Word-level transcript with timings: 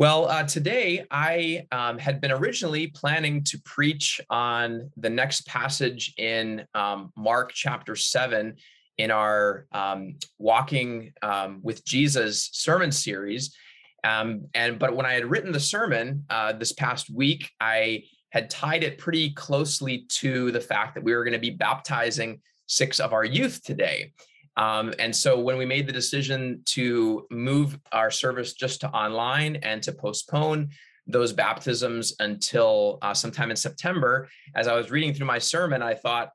Well, 0.00 0.28
uh, 0.28 0.44
today 0.44 1.04
I 1.10 1.66
um, 1.72 1.98
had 1.98 2.22
been 2.22 2.32
originally 2.32 2.86
planning 2.86 3.44
to 3.44 3.60
preach 3.66 4.18
on 4.30 4.90
the 4.96 5.10
next 5.10 5.46
passage 5.46 6.14
in 6.16 6.64
um, 6.74 7.12
Mark 7.18 7.52
chapter 7.52 7.94
7 7.94 8.56
in 8.96 9.10
our 9.10 9.66
um, 9.72 10.14
Walking 10.38 11.12
um, 11.20 11.60
with 11.62 11.84
Jesus 11.84 12.48
sermon 12.50 12.90
series. 12.90 13.54
Um, 14.02 14.46
and 14.54 14.78
but 14.78 14.96
when 14.96 15.04
I 15.04 15.12
had 15.12 15.30
written 15.30 15.52
the 15.52 15.60
sermon 15.60 16.24
uh, 16.30 16.54
this 16.54 16.72
past 16.72 17.14
week, 17.14 17.50
I 17.60 18.04
had 18.30 18.48
tied 18.48 18.84
it 18.84 18.96
pretty 18.96 19.34
closely 19.34 20.06
to 20.20 20.50
the 20.50 20.62
fact 20.62 20.94
that 20.94 21.04
we 21.04 21.14
were 21.14 21.24
going 21.24 21.34
to 21.34 21.38
be 21.38 21.50
baptizing 21.50 22.40
six 22.64 23.00
of 23.00 23.12
our 23.12 23.26
youth 23.26 23.62
today. 23.62 24.14
Um, 24.60 24.92
and 24.98 25.16
so 25.16 25.40
when 25.40 25.56
we 25.56 25.64
made 25.64 25.86
the 25.86 25.92
decision 25.92 26.60
to 26.66 27.26
move 27.30 27.78
our 27.92 28.10
service 28.10 28.52
just 28.52 28.82
to 28.82 28.90
online 28.90 29.56
and 29.56 29.82
to 29.82 29.90
postpone 29.90 30.68
those 31.06 31.32
baptisms 31.32 32.14
until 32.20 32.98
uh, 33.00 33.14
sometime 33.14 33.50
in 33.50 33.56
September, 33.56 34.28
as 34.54 34.68
I 34.68 34.74
was 34.74 34.90
reading 34.90 35.14
through 35.14 35.26
my 35.26 35.38
sermon, 35.38 35.80
I 35.80 35.94
thought, 35.94 36.30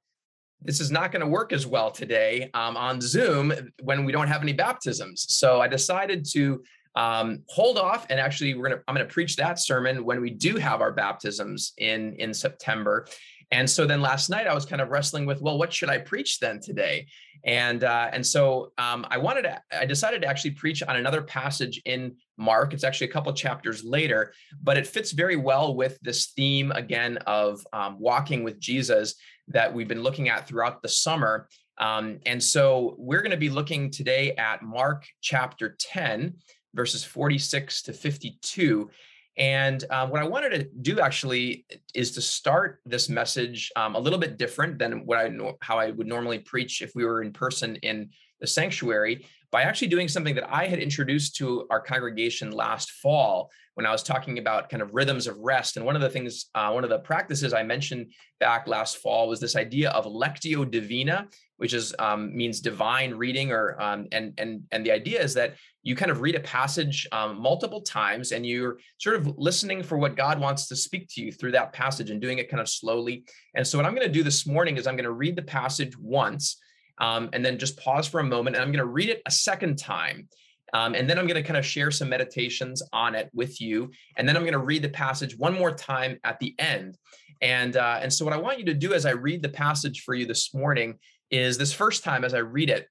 this 0.59 0.79
is 0.79 0.89
not 0.89 1.11
going 1.11 1.19
to 1.19 1.27
work 1.27 1.53
as 1.53 1.67
well 1.67 1.91
today 1.91 2.49
um, 2.55 2.75
on 2.75 2.99
Zoom 2.99 3.53
when 3.83 4.05
we 4.05 4.11
don't 4.11 4.27
have 4.27 4.41
any 4.41 4.53
baptisms. 4.53 5.27
So 5.29 5.61
I 5.61 5.67
decided 5.67 6.25
to 6.31 6.63
um, 6.95 7.43
hold 7.47 7.77
off 7.77 8.07
and 8.09 8.19
actually 8.19 8.53
we're 8.53 8.69
gonna 8.69 8.81
i'm 8.87 8.95
gonna 8.95 9.05
preach 9.05 9.35
that 9.35 9.59
sermon 9.59 10.05
when 10.05 10.21
we 10.21 10.29
do 10.29 10.55
have 10.55 10.79
our 10.81 10.91
baptisms 10.91 11.73
in 11.77 12.13
in 12.13 12.33
september 12.33 13.05
and 13.51 13.69
so 13.69 13.85
then 13.85 14.01
last 14.01 14.29
night 14.29 14.47
I 14.47 14.53
was 14.53 14.65
kind 14.65 14.81
of 14.81 14.89
wrestling 14.89 15.25
with, 15.25 15.41
well, 15.41 15.57
what 15.57 15.73
should 15.73 15.89
I 15.89 15.97
preach 15.99 16.39
then 16.39 16.59
today? 16.59 17.07
And 17.43 17.83
uh, 17.83 18.09
and 18.11 18.25
so 18.25 18.71
um, 18.77 19.05
I 19.09 19.17
wanted 19.17 19.43
to, 19.43 19.61
I 19.71 19.85
decided 19.85 20.21
to 20.23 20.27
actually 20.27 20.51
preach 20.51 20.81
on 20.81 20.95
another 20.95 21.21
passage 21.21 21.81
in 21.85 22.15
Mark. 22.37 22.73
It's 22.73 22.83
actually 22.83 23.09
a 23.09 23.13
couple 23.13 23.31
chapters 23.33 23.83
later, 23.83 24.33
but 24.63 24.77
it 24.77 24.87
fits 24.87 25.11
very 25.11 25.35
well 25.35 25.75
with 25.75 25.99
this 26.01 26.27
theme 26.35 26.71
again 26.71 27.17
of 27.27 27.65
um, 27.71 27.99
walking 27.99 28.43
with 28.43 28.59
Jesus 28.59 29.15
that 29.49 29.71
we've 29.71 29.87
been 29.87 30.01
looking 30.01 30.29
at 30.29 30.47
throughout 30.47 30.81
the 30.81 30.89
summer. 30.89 31.47
Um, 31.77 32.19
and 32.25 32.41
so 32.41 32.95
we're 32.97 33.21
going 33.21 33.31
to 33.31 33.37
be 33.37 33.49
looking 33.49 33.91
today 33.91 34.31
at 34.37 34.63
Mark 34.63 35.05
chapter 35.21 35.75
10, 35.79 36.35
verses 36.73 37.03
46 37.03 37.83
to 37.83 37.93
52. 37.93 38.89
And 39.37 39.83
um, 39.89 40.09
what 40.09 40.21
I 40.21 40.27
wanted 40.27 40.49
to 40.51 40.63
do 40.81 40.99
actually 40.99 41.65
is 41.93 42.11
to 42.11 42.21
start 42.21 42.79
this 42.85 43.09
message 43.09 43.71
um, 43.75 43.95
a 43.95 43.99
little 43.99 44.19
bit 44.19 44.37
different 44.37 44.79
than 44.79 45.05
what 45.05 45.17
I 45.17 45.31
how 45.61 45.77
I 45.77 45.91
would 45.91 46.07
normally 46.07 46.39
preach 46.39 46.81
if 46.81 46.91
we 46.95 47.03
were 47.03 47.21
in 47.21 47.33
person 47.33 47.75
in 47.77 48.09
the 48.39 48.47
sanctuary 48.47 49.25
by 49.51 49.63
actually 49.63 49.87
doing 49.87 50.07
something 50.07 50.35
that 50.35 50.53
I 50.53 50.67
had 50.67 50.79
introduced 50.79 51.35
to 51.37 51.67
our 51.69 51.79
congregation 51.79 52.51
last 52.51 52.91
fall 52.91 53.49
when 53.75 53.85
I 53.85 53.91
was 53.91 54.03
talking 54.03 54.37
about 54.37 54.69
kind 54.69 54.81
of 54.81 54.93
rhythms 54.93 55.27
of 55.27 55.37
rest. 55.37 55.77
And 55.77 55.85
one 55.85 55.95
of 55.95 56.01
the 56.01 56.09
things, 56.09 56.47
uh, 56.55 56.71
one 56.71 56.83
of 56.83 56.89
the 56.89 56.99
practices 56.99 57.53
I 57.53 57.63
mentioned 57.63 58.13
back 58.39 58.67
last 58.67 58.97
fall 58.97 59.27
was 59.27 59.39
this 59.39 59.55
idea 59.55 59.91
of 59.91 60.05
lectio 60.05 60.69
divina, 60.69 61.27
which 61.57 61.73
is 61.73 61.93
um, 61.99 62.35
means 62.35 62.59
divine 62.59 63.13
reading, 63.13 63.51
or 63.51 63.81
um, 63.81 64.07
and 64.11 64.33
and 64.37 64.63
and 64.71 64.85
the 64.85 64.91
idea 64.91 65.21
is 65.21 65.33
that 65.35 65.55
you 65.83 65.95
kind 65.95 66.11
of 66.11 66.21
read 66.21 66.35
a 66.35 66.39
passage 66.39 67.07
um, 67.11 67.39
multiple 67.39 67.81
times 67.81 68.31
and 68.31 68.45
you're 68.45 68.79
sort 68.97 69.15
of 69.15 69.37
listening 69.37 69.83
for 69.83 69.97
what 69.97 70.15
God 70.15 70.39
wants 70.39 70.67
to 70.67 70.75
speak 70.75 71.07
to 71.09 71.21
you 71.21 71.31
through 71.31 71.51
that 71.51 71.73
passage 71.73 72.09
and 72.09 72.19
doing 72.19 72.39
it 72.39 72.49
kind 72.49 72.59
of 72.59 72.67
slowly. 72.67 73.23
And 73.53 73.65
so 73.65 73.77
what 73.77 73.85
I'm 73.85 73.93
going 73.93 74.07
to 74.07 74.13
do 74.13 74.23
this 74.23 74.47
morning 74.47 74.77
is 74.77 74.87
I'm 74.87 74.95
going 74.95 75.03
to 75.03 75.11
read 75.11 75.35
the 75.35 75.43
passage 75.43 75.97
once. 75.97 76.57
Um, 76.97 77.29
and 77.33 77.43
then 77.43 77.59
just 77.59 77.77
pause 77.77 78.07
for 78.07 78.21
a 78.21 78.23
moment 78.23 78.55
and 78.55 78.63
I'm 78.63 78.71
going 78.71 78.79
to 78.79 78.85
read 78.85 79.09
it 79.09 79.21
a 79.25 79.31
second 79.31 79.77
time 79.77 80.29
um, 80.75 80.93
and 80.93 81.09
then 81.09 81.17
I'm 81.17 81.25
going 81.25 81.41
to 81.41 81.47
kind 81.47 81.57
of 81.57 81.65
share 81.65 81.89
some 81.89 82.09
meditations 82.09 82.83
on 82.91 83.15
it 83.15 83.29
with 83.33 83.61
you. 83.61 83.91
And 84.17 84.27
then 84.27 84.35
I'm 84.35 84.43
going 84.43 84.53
to 84.53 84.59
read 84.59 84.81
the 84.81 84.89
passage 84.89 85.37
one 85.37 85.53
more 85.53 85.71
time 85.71 86.19
at 86.25 86.37
the 86.39 86.53
end. 86.59 86.97
And, 87.41 87.77
uh, 87.77 87.99
and 88.01 88.11
so, 88.11 88.25
what 88.25 88.33
I 88.33 88.37
want 88.37 88.59
you 88.59 88.65
to 88.65 88.73
do 88.73 88.93
as 88.93 89.05
I 89.05 89.11
read 89.11 89.41
the 89.41 89.49
passage 89.49 90.01
for 90.01 90.15
you 90.15 90.25
this 90.25 90.53
morning 90.53 90.99
is 91.29 91.57
this 91.57 91.73
first 91.73 92.03
time 92.03 92.23
as 92.23 92.33
I 92.33 92.39
read 92.39 92.69
it, 92.69 92.87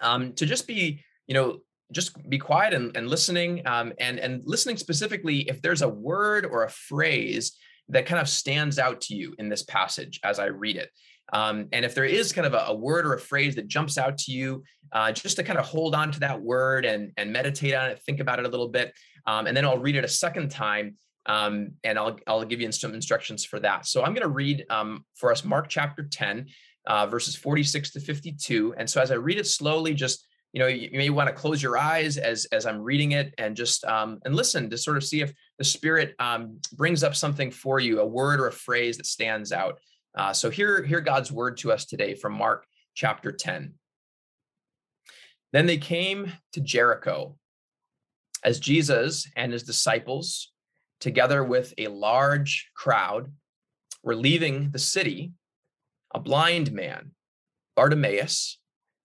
um, 0.00 0.32
to 0.34 0.46
just 0.46 0.66
be, 0.66 1.02
you 1.26 1.34
know, 1.34 1.60
just 1.92 2.28
be 2.28 2.38
quiet 2.38 2.74
and, 2.74 2.96
and 2.96 3.08
listening 3.08 3.66
um, 3.66 3.92
and, 4.00 4.18
and 4.18 4.42
listening 4.44 4.76
specifically 4.76 5.40
if 5.48 5.62
there's 5.62 5.82
a 5.82 5.88
word 5.88 6.44
or 6.44 6.64
a 6.64 6.70
phrase 6.70 7.56
that 7.88 8.06
kind 8.06 8.20
of 8.20 8.28
stands 8.28 8.78
out 8.78 9.00
to 9.00 9.14
you 9.14 9.34
in 9.38 9.48
this 9.48 9.62
passage 9.62 10.18
as 10.24 10.38
I 10.38 10.46
read 10.46 10.76
it. 10.76 10.90
Um, 11.32 11.68
and 11.72 11.84
if 11.84 11.94
there 11.94 12.04
is 12.04 12.32
kind 12.32 12.46
of 12.46 12.54
a, 12.54 12.66
a, 12.68 12.74
word 12.74 13.06
or 13.06 13.14
a 13.14 13.20
phrase 13.20 13.56
that 13.56 13.66
jumps 13.66 13.98
out 13.98 14.16
to 14.18 14.32
you, 14.32 14.62
uh, 14.92 15.10
just 15.10 15.36
to 15.36 15.42
kind 15.42 15.58
of 15.58 15.64
hold 15.64 15.94
on 15.94 16.12
to 16.12 16.20
that 16.20 16.40
word 16.40 16.84
and, 16.84 17.12
and 17.16 17.32
meditate 17.32 17.74
on 17.74 17.90
it, 17.90 18.00
think 18.06 18.20
about 18.20 18.38
it 18.38 18.46
a 18.46 18.48
little 18.48 18.68
bit. 18.68 18.92
Um, 19.26 19.46
and 19.46 19.56
then 19.56 19.64
I'll 19.64 19.78
read 19.78 19.96
it 19.96 20.04
a 20.04 20.08
second 20.08 20.50
time 20.50 20.96
um, 21.26 21.72
and 21.82 21.98
I'll, 21.98 22.16
I'll 22.26 22.44
give 22.44 22.60
you 22.60 22.70
some 22.70 22.94
instructions 22.94 23.44
for 23.44 23.58
that. 23.60 23.86
So 23.86 24.02
I'm 24.02 24.14
going 24.14 24.22
to 24.22 24.28
read 24.28 24.64
um, 24.70 25.04
for 25.16 25.32
us 25.32 25.44
Mark 25.44 25.68
chapter 25.68 26.04
10, 26.04 26.46
uh, 26.86 27.06
verses 27.06 27.34
46 27.34 27.92
to 27.92 28.00
52. 28.00 28.74
And 28.76 28.88
so 28.88 29.00
as 29.00 29.10
I 29.10 29.16
read 29.16 29.38
it 29.38 29.46
slowly, 29.46 29.94
just 29.94 30.26
you 30.52 30.60
know, 30.60 30.68
you, 30.68 30.88
may 30.92 31.10
want 31.10 31.28
to 31.28 31.34
close 31.34 31.62
your 31.62 31.76
eyes 31.76 32.16
as 32.16 32.46
as 32.46 32.64
I'm 32.64 32.80
reading 32.80 33.12
it 33.12 33.34
and 33.36 33.54
just 33.54 33.84
um, 33.84 34.20
and 34.24 34.34
listen 34.34 34.70
to 34.70 34.78
sort 34.78 34.96
of 34.96 35.04
see 35.04 35.20
if 35.20 35.34
the 35.58 35.64
Spirit 35.64 36.14
um, 36.18 36.60
brings 36.72 37.02
up 37.02 37.14
something 37.14 37.50
for 37.50 37.78
you, 37.78 38.00
a 38.00 38.06
word 38.06 38.40
or 38.40 38.46
a 38.46 38.52
phrase 38.52 38.96
that 38.96 39.06
stands 39.06 39.52
out. 39.52 39.78
Uh, 40.16 40.32
so 40.32 40.48
hear, 40.48 40.82
hear 40.82 41.00
God's 41.00 41.30
word 41.30 41.58
to 41.58 41.72
us 41.72 41.84
today 41.84 42.14
from 42.14 42.32
Mark 42.32 42.66
chapter 42.94 43.30
10. 43.30 43.74
Then 45.52 45.66
they 45.66 45.78
came 45.78 46.32
to 46.52 46.60
Jericho. 46.60 47.36
As 48.42 48.60
Jesus 48.60 49.28
and 49.36 49.52
his 49.52 49.62
disciples, 49.62 50.52
together 51.00 51.44
with 51.44 51.74
a 51.78 51.88
large 51.88 52.70
crowd, 52.74 53.32
were 54.02 54.16
leaving 54.16 54.70
the 54.70 54.78
city, 54.78 55.32
a 56.16 56.18
blind 56.18 56.72
man, 56.72 57.10
Bartimaeus, 57.76 58.58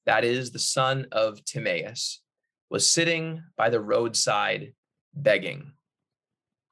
that 0.06 0.24
is 0.24 0.52
the 0.52 0.60
son 0.60 1.08
of 1.12 1.44
Timaeus, 1.44 2.22
was 2.70 2.88
sitting 2.88 3.44
by 3.58 3.70
the 3.70 3.82
roadside 3.82 4.72
begging. 5.14 5.74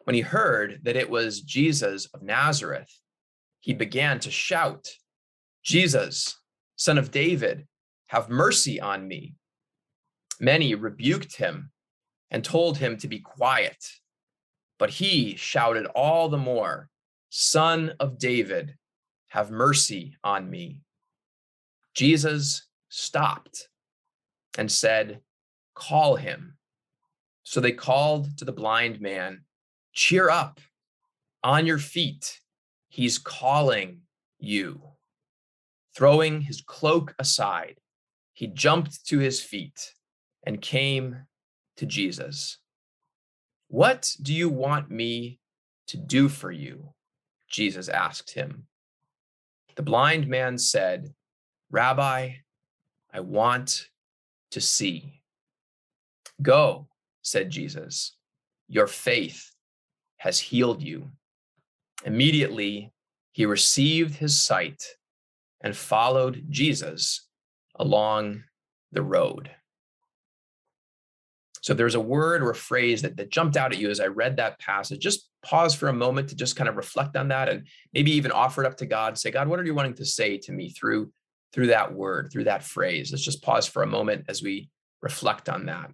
When 0.06 0.16
he 0.16 0.22
heard 0.22 0.80
that 0.84 0.96
it 0.96 1.10
was 1.10 1.42
Jesus 1.42 2.06
of 2.14 2.22
Nazareth, 2.22 2.90
he 3.60 3.74
began 3.74 4.22
to 4.22 4.32
shout, 4.32 4.88
Jesus, 5.62 6.38
son 6.78 6.98
of 6.98 7.12
David, 7.12 7.68
have 8.08 8.30
mercy 8.30 8.80
on 8.80 9.10
me. 9.10 9.36
Many 10.40 10.74
rebuked 10.74 11.36
him 11.36 11.72
and 12.32 12.46
told 12.46 12.78
him 12.78 12.96
to 13.00 13.10
be 13.10 13.20
quiet, 13.20 13.92
but 14.78 14.92
he 14.92 15.36
shouted 15.36 15.86
all 15.88 16.30
the 16.30 16.38
more, 16.38 16.88
Son 17.30 17.92
of 18.00 18.18
David, 18.18 18.79
have 19.30 19.52
mercy 19.52 20.16
on 20.24 20.50
me. 20.50 20.82
Jesus 21.94 22.68
stopped 22.90 23.70
and 24.58 24.72
said, 24.72 25.22
Call 25.76 26.18
him. 26.18 26.58
So 27.44 27.60
they 27.60 27.72
called 27.72 28.38
to 28.38 28.46
the 28.46 28.52
blind 28.52 29.02
man, 29.02 29.46
Cheer 29.94 30.30
up, 30.30 30.60
on 31.44 31.66
your 31.66 31.80
feet 31.80 32.40
He's 32.90 33.20
calling 33.20 34.02
you. 34.40 34.82
Throwing 35.96 36.42
his 36.42 36.62
cloak 36.62 37.14
aside, 37.20 37.80
he 38.34 38.48
jumped 38.48 39.06
to 39.08 39.20
his 39.20 39.42
feet 39.42 39.94
and 40.46 40.62
came 40.62 41.26
to 41.78 41.86
Jesus. 41.86 42.58
What 43.68 44.16
do 44.22 44.34
you 44.34 44.50
want 44.50 44.90
me 44.90 45.40
to 45.88 45.98
do 45.98 46.30
for 46.30 46.52
you? 46.52 46.94
Jesus 47.48 47.90
asked 47.90 48.32
him. 48.32 48.66
The 49.80 49.84
blind 49.84 50.28
man 50.28 50.58
said, 50.58 51.14
Rabbi, 51.72 52.32
I 53.14 53.20
want 53.22 53.88
to 54.52 54.60
see. 54.60 55.22
Go, 56.42 56.90
said 57.22 57.50
Jesus. 57.50 58.18
Your 58.68 58.88
faith 58.88 59.54
has 60.18 60.38
healed 60.38 60.84
you. 60.84 61.12
Immediately, 62.04 62.92
he 63.32 63.46
received 63.46 64.16
his 64.16 64.38
sight 64.38 64.84
and 65.62 65.74
followed 65.74 66.44
Jesus 66.50 67.30
along 67.76 68.44
the 68.92 69.02
road. 69.02 69.50
So 71.62 71.74
there's 71.74 71.96
a 71.96 72.00
word 72.00 72.42
or 72.42 72.52
a 72.52 72.56
phrase 72.56 73.02
that, 73.02 73.18
that 73.18 73.32
jumped 73.32 73.58
out 73.58 73.74
at 73.74 73.80
you 73.80 73.90
as 73.90 74.00
I 74.00 74.08
read 74.08 74.38
that 74.38 74.60
passage, 74.60 75.02
just 75.02 75.30
pause 75.44 75.74
for 75.76 75.88
a 75.88 75.94
moment 75.94 76.30
to 76.30 76.36
just 76.36 76.56
kind 76.56 76.70
of 76.70 76.78
reflect 76.78 77.16
on 77.16 77.28
that 77.30 77.50
and 77.50 77.68
maybe 77.94 78.12
even 78.12 78.32
offer 78.32 78.64
it 78.64 78.68
up 78.68 78.78
to 78.78 78.86
God. 78.86 79.18
Say, 79.18 79.32
God, 79.32 79.48
what 79.48 79.60
are 79.60 79.66
you 79.66 79.76
wanting 79.76 79.96
to 79.96 80.06
say 80.06 80.38
to 80.40 80.52
me 80.52 80.70
through 80.70 81.12
through 81.52 81.68
that 81.68 81.94
word, 81.94 82.30
through 82.32 82.46
that 82.46 82.64
phrase? 82.64 83.12
Let's 83.12 83.24
just 83.24 83.42
pause 83.42 83.68
for 83.68 83.84
a 83.84 83.88
moment 83.88 84.26
as 84.30 84.42
we 84.42 84.70
reflect 85.02 85.50
on 85.50 85.66
that. 85.66 85.90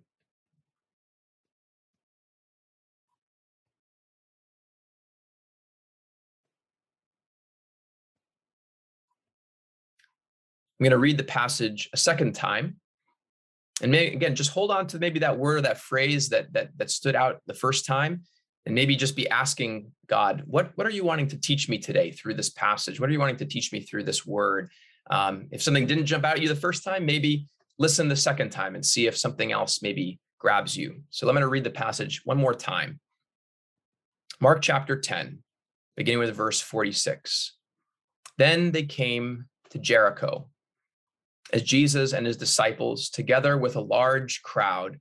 I'm 10.78 10.84
going 10.84 10.92
to 10.92 10.98
read 10.98 11.18
the 11.18 11.24
passage 11.24 11.90
a 11.94 11.98
second 11.98 12.36
time. 12.36 12.76
And 13.82 13.92
maybe, 13.92 14.16
again, 14.16 14.36
just 14.36 14.52
hold 14.52 14.72
on 14.72 14.88
to 14.88 15.00
maybe 15.00 15.20
that 15.20 15.38
word 15.38 15.58
or 15.58 15.62
that 15.62 15.80
phrase 15.80 16.30
that 16.30 16.54
that 16.54 16.70
that 16.78 16.90
stood 16.90 17.16
out 17.16 17.42
the 17.46 17.54
first 17.54 17.86
time, 17.86 18.22
and 18.66 18.74
maybe 18.74 18.96
just 18.96 19.16
be 19.16 19.30
asking 19.30 19.92
God, 20.08 20.44
what 20.46 20.72
what 20.76 20.88
are 20.88 20.92
you 20.92 21.04
wanting 21.04 21.28
to 21.30 21.38
teach 21.38 21.68
me 21.68 21.78
today 21.78 22.12
through 22.12 22.36
this 22.36 22.50
passage? 22.50 23.00
What 23.00 23.10
are 23.10 23.14
you 23.14 23.20
wanting 23.20 23.38
to 23.38 23.46
teach 23.46 23.74
me 23.74 23.82
through 23.82 24.04
this 24.04 24.26
word? 24.26 24.70
Um, 25.10 25.48
if 25.52 25.62
something 25.62 25.86
didn't 25.86 26.06
jump 26.06 26.24
out 26.26 26.38
at 26.38 26.42
you 26.42 26.48
the 26.48 26.56
first 26.56 26.84
time, 26.84 27.06
maybe 27.06 27.48
listen 27.78 28.08
the 28.08 28.16
second 28.16 28.52
time 28.52 28.76
and 28.76 28.86
see 28.86 29.08
if 29.08 29.18
something 29.18 29.52
else 29.52 29.82
maybe 29.82 30.20
grabs 30.40 30.76
you. 30.76 31.02
So 31.10 31.28
going 31.28 31.42
to 31.42 31.48
read 31.48 31.64
the 31.64 31.70
passage 31.70 32.22
one 32.24 32.38
more 32.38 32.54
time. 32.54 33.00
Mark 34.40 34.62
chapter 34.62 35.00
10, 35.00 35.40
beginning 35.96 36.20
with 36.20 36.36
verse 36.36 36.60
46. 36.60 37.56
Then 38.38 38.72
they 38.72 38.84
came 38.84 39.46
to 39.72 39.80
Jericho. 39.80 40.50
As 41.56 41.64
Jesus 41.64 42.12
and 42.12 42.28
his 42.28 42.36
disciples, 42.36 43.10
together 43.10 43.58
with 43.58 43.78
a 43.78 43.82
large 43.82 44.42
crowd, 44.42 45.00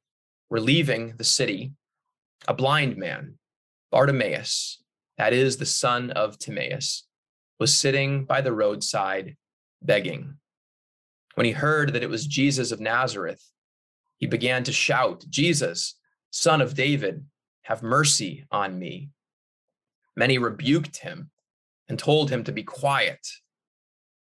were 0.48 0.60
leaving 0.60 1.16
the 1.16 1.24
city, 1.24 1.72
a 2.46 2.54
blind 2.54 2.96
man, 2.96 3.40
Bartimaeus, 3.90 4.80
that 5.18 5.32
is 5.32 5.56
the 5.56 5.66
son 5.66 6.12
of 6.12 6.38
Timaeus, 6.38 7.08
was 7.58 7.76
sitting 7.76 8.24
by 8.24 8.40
the 8.40 8.52
roadside 8.52 9.36
begging. 9.82 10.34
When 11.34 11.44
he 11.44 11.50
heard 11.50 11.92
that 11.92 12.04
it 12.04 12.08
was 12.08 12.24
Jesus 12.24 12.70
of 12.70 12.78
Nazareth, 12.78 13.42
he 14.18 14.28
began 14.28 14.62
to 14.62 14.72
shout, 14.72 15.24
Jesus, 15.28 15.96
son 16.30 16.60
of 16.60 16.74
David, 16.74 17.24
have 17.62 17.82
mercy 17.82 18.44
on 18.52 18.78
me. 18.78 19.10
Many 20.14 20.38
rebuked 20.38 20.98
him 20.98 21.32
and 21.88 21.98
told 21.98 22.30
him 22.30 22.44
to 22.44 22.52
be 22.52 22.62
quiet. 22.62 23.26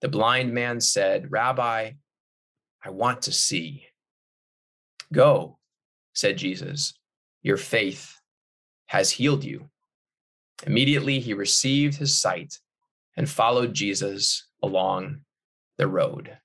The 0.00 0.08
blind 0.08 0.52
man 0.52 0.80
said, 0.80 1.30
Rabbi, 1.30 1.92
I 2.84 2.90
want 2.90 3.22
to 3.22 3.32
see. 3.32 3.84
Go, 5.12 5.58
said 6.14 6.36
Jesus. 6.36 6.94
Your 7.42 7.56
faith 7.56 8.14
has 8.86 9.10
healed 9.10 9.44
you. 9.44 9.68
Immediately 10.66 11.20
he 11.20 11.34
received 11.34 11.96
his 11.96 12.20
sight 12.20 12.58
and 13.16 13.28
followed 13.28 13.74
Jesus 13.74 14.48
along 14.62 15.20
the 15.76 15.88
road. 15.88 16.38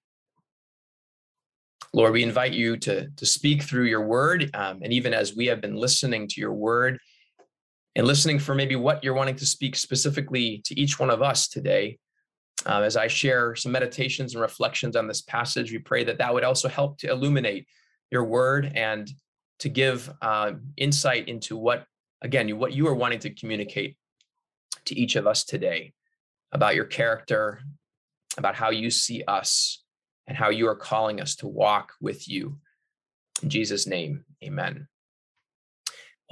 Lord, 1.94 2.14
we 2.14 2.24
invite 2.24 2.54
you 2.54 2.78
to, 2.78 3.10
to 3.10 3.26
speak 3.26 3.62
through 3.62 3.86
your 3.86 4.06
word. 4.06 4.50
Um, 4.56 4.80
and 4.82 4.92
even 4.92 5.14
as 5.14 5.36
we 5.36 5.46
have 5.48 5.62
been 5.62 5.76
listening 5.76 6.28
to 6.30 6.42
your 6.42 6.54
word 6.54 6.98
and 7.96 8.08
listening 8.08 8.40
for 8.40 8.56
maybe 8.56 8.76
what 8.76 9.04
you're 9.04 9.14
wanting 9.14 9.36
to 9.36 9.46
speak 9.46 9.76
specifically 9.76 10.62
to 10.66 10.80
each 10.80 11.00
one 11.00 11.12
of 11.12 11.22
us 11.22 11.48
today, 11.48 12.00
uh, 12.66 12.82
as 12.82 12.98
I 12.98 13.08
share 13.08 13.56
some 13.56 13.72
meditations 13.72 14.34
and 14.34 14.42
reflections 14.42 14.96
on 14.96 15.08
this 15.08 15.22
passage, 15.22 15.72
we 15.72 15.80
pray 15.80 16.04
that 16.06 16.18
that 16.18 16.34
would 16.34 16.44
also 16.44 16.70
help 16.70 16.98
to 17.00 17.10
illuminate 17.10 17.68
your 18.12 18.24
word 18.24 18.72
and 18.76 19.10
to 19.60 19.70
give 19.70 20.12
uh, 20.22 20.54
insight 20.78 21.28
into 21.28 21.58
what, 21.58 21.86
again, 22.22 22.58
what 22.58 22.74
you 22.74 22.88
are 22.88 22.96
wanting 22.96 23.20
to 23.20 23.30
communicate 23.30 23.98
to 24.86 24.96
each 24.96 25.16
of 25.16 25.28
us 25.28 25.44
today 25.44 25.94
about 26.52 26.76
your 26.76 26.86
character, 26.86 27.62
about 28.38 28.56
how 28.56 28.70
you 28.70 28.90
see 28.90 29.24
us, 29.28 29.84
and 30.28 30.38
how 30.38 30.50
you 30.50 30.68
are 30.68 30.76
calling 30.76 31.20
us 31.20 31.36
to 31.38 31.48
walk 31.48 31.94
with 32.00 32.28
you. 32.28 32.58
In 33.42 33.50
Jesus' 33.50 33.88
name, 33.88 34.26
amen. 34.44 34.88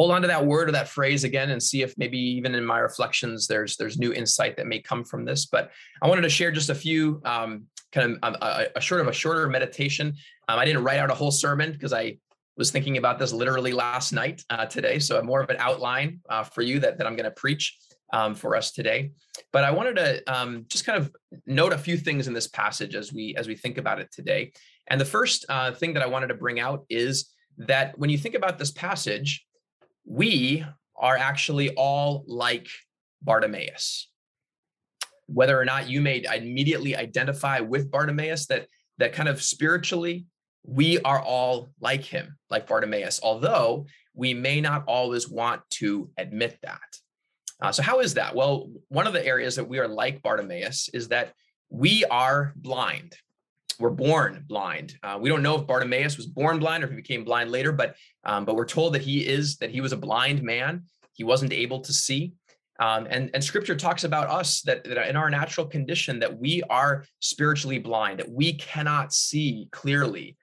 Hold 0.01 0.13
on 0.13 0.23
to 0.23 0.27
that 0.29 0.43
word 0.43 0.67
or 0.67 0.71
that 0.71 0.87
phrase 0.87 1.23
again 1.23 1.51
and 1.51 1.61
see 1.61 1.83
if 1.83 1.95
maybe 1.95 2.17
even 2.17 2.55
in 2.55 2.65
my 2.65 2.79
reflections 2.79 3.45
there's 3.45 3.77
there's 3.77 3.99
new 3.99 4.11
insight 4.11 4.57
that 4.57 4.65
may 4.65 4.79
come 4.79 5.03
from 5.03 5.25
this. 5.25 5.45
But 5.45 5.69
I 6.01 6.07
wanted 6.07 6.23
to 6.23 6.29
share 6.29 6.49
just 6.49 6.71
a 6.71 6.73
few 6.73 7.21
um, 7.23 7.67
kind 7.91 8.13
of 8.13 8.17
um, 8.23 8.35
a, 8.41 8.65
a, 8.77 8.81
short 8.81 9.01
of 9.01 9.07
a 9.07 9.13
shorter 9.13 9.47
meditation. 9.47 10.15
Um, 10.49 10.57
I 10.57 10.65
didn't 10.65 10.83
write 10.83 10.97
out 10.97 11.11
a 11.11 11.13
whole 11.13 11.29
sermon 11.29 11.71
because 11.71 11.93
I 11.93 12.17
was 12.57 12.71
thinking 12.71 12.97
about 12.97 13.19
this 13.19 13.31
literally 13.31 13.73
last 13.73 14.11
night 14.11 14.43
uh, 14.49 14.65
today. 14.65 14.97
So 14.97 15.21
more 15.21 15.39
of 15.39 15.51
an 15.51 15.57
outline 15.59 16.21
uh, 16.27 16.45
for 16.45 16.63
you 16.63 16.79
that, 16.79 16.97
that 16.97 17.05
I'm 17.05 17.15
going 17.15 17.25
to 17.25 17.29
preach 17.29 17.77
um, 18.11 18.33
for 18.33 18.55
us 18.55 18.71
today. 18.71 19.11
But 19.53 19.65
I 19.65 19.69
wanted 19.69 19.97
to 19.97 20.23
um, 20.33 20.65
just 20.67 20.83
kind 20.83 20.97
of 20.97 21.11
note 21.45 21.73
a 21.73 21.77
few 21.77 21.95
things 21.95 22.27
in 22.27 22.33
this 22.33 22.47
passage 22.47 22.95
as 22.95 23.13
we 23.13 23.35
as 23.37 23.47
we 23.47 23.53
think 23.53 23.77
about 23.77 23.99
it 23.99 24.11
today. 24.11 24.51
And 24.87 24.99
the 24.99 25.05
first 25.05 25.45
uh, 25.47 25.73
thing 25.73 25.93
that 25.93 26.01
I 26.01 26.07
wanted 26.07 26.29
to 26.29 26.33
bring 26.33 26.59
out 26.59 26.85
is 26.89 27.29
that 27.59 27.99
when 27.99 28.09
you 28.09 28.17
think 28.17 28.33
about 28.33 28.57
this 28.57 28.71
passage, 28.71 29.45
we 30.05 30.65
are 30.95 31.17
actually 31.17 31.73
all 31.75 32.23
like 32.27 32.67
Bartimaeus. 33.21 34.09
Whether 35.27 35.59
or 35.59 35.65
not 35.65 35.89
you 35.89 36.01
may 36.01 36.23
immediately 36.23 36.95
identify 36.95 37.59
with 37.59 37.91
Bartimaeus, 37.91 38.47
that 38.47 38.67
that 38.97 39.13
kind 39.13 39.29
of 39.29 39.41
spiritually, 39.41 40.25
we 40.63 40.99
are 40.99 41.19
all 41.19 41.71
like 41.79 42.03
him, 42.03 42.37
like 42.49 42.67
Bartimaeus, 42.67 43.19
although 43.23 43.85
we 44.13 44.33
may 44.33 44.61
not 44.61 44.83
always 44.87 45.29
want 45.29 45.61
to 45.71 46.09
admit 46.17 46.59
that. 46.61 46.79
Uh, 47.61 47.71
so, 47.71 47.83
how 47.83 47.99
is 47.99 48.15
that? 48.15 48.35
Well, 48.35 48.71
one 48.89 49.07
of 49.07 49.13
the 49.13 49.25
areas 49.25 49.55
that 49.55 49.67
we 49.67 49.79
are 49.79 49.87
like 49.87 50.21
Bartimaeus 50.21 50.89
is 50.93 51.09
that 51.09 51.33
we 51.69 52.03
are 52.05 52.53
blind. 52.55 53.15
We're 53.81 53.89
born 53.89 54.45
blind. 54.47 54.97
Uh, 55.03 55.17
we 55.19 55.27
don't 55.27 55.41
know 55.41 55.59
if 55.59 55.67
Bartimaeus 55.67 56.15
was 56.15 56.27
born 56.27 56.59
blind 56.59 56.83
or 56.83 56.87
if 56.87 56.91
he 56.91 56.95
became 56.95 57.23
blind 57.23 57.51
later, 57.51 57.71
but 57.71 57.95
um, 58.23 58.45
but 58.45 58.55
we're 58.55 58.65
told 58.65 58.93
that 58.93 59.01
he 59.01 59.27
is 59.27 59.57
that 59.57 59.71
he 59.71 59.81
was 59.81 59.91
a 59.91 59.97
blind 59.97 60.43
man. 60.43 60.83
He 61.13 61.23
wasn't 61.23 61.51
able 61.51 61.81
to 61.81 61.91
see. 61.91 62.33
Um, 62.79 63.07
and, 63.09 63.29
and 63.33 63.43
scripture 63.43 63.75
talks 63.75 64.03
about 64.05 64.29
us 64.29 64.61
that, 64.61 64.83
that 64.85 65.07
in 65.07 65.15
our 65.15 65.29
natural 65.29 65.67
condition 65.67 66.19
that 66.19 66.35
we 66.35 66.63
are 66.69 67.05
spiritually 67.19 67.77
blind, 67.77 68.19
that 68.19 68.31
we 68.31 68.53
cannot 68.53 69.13
see 69.13 69.67
clearly 69.71 70.35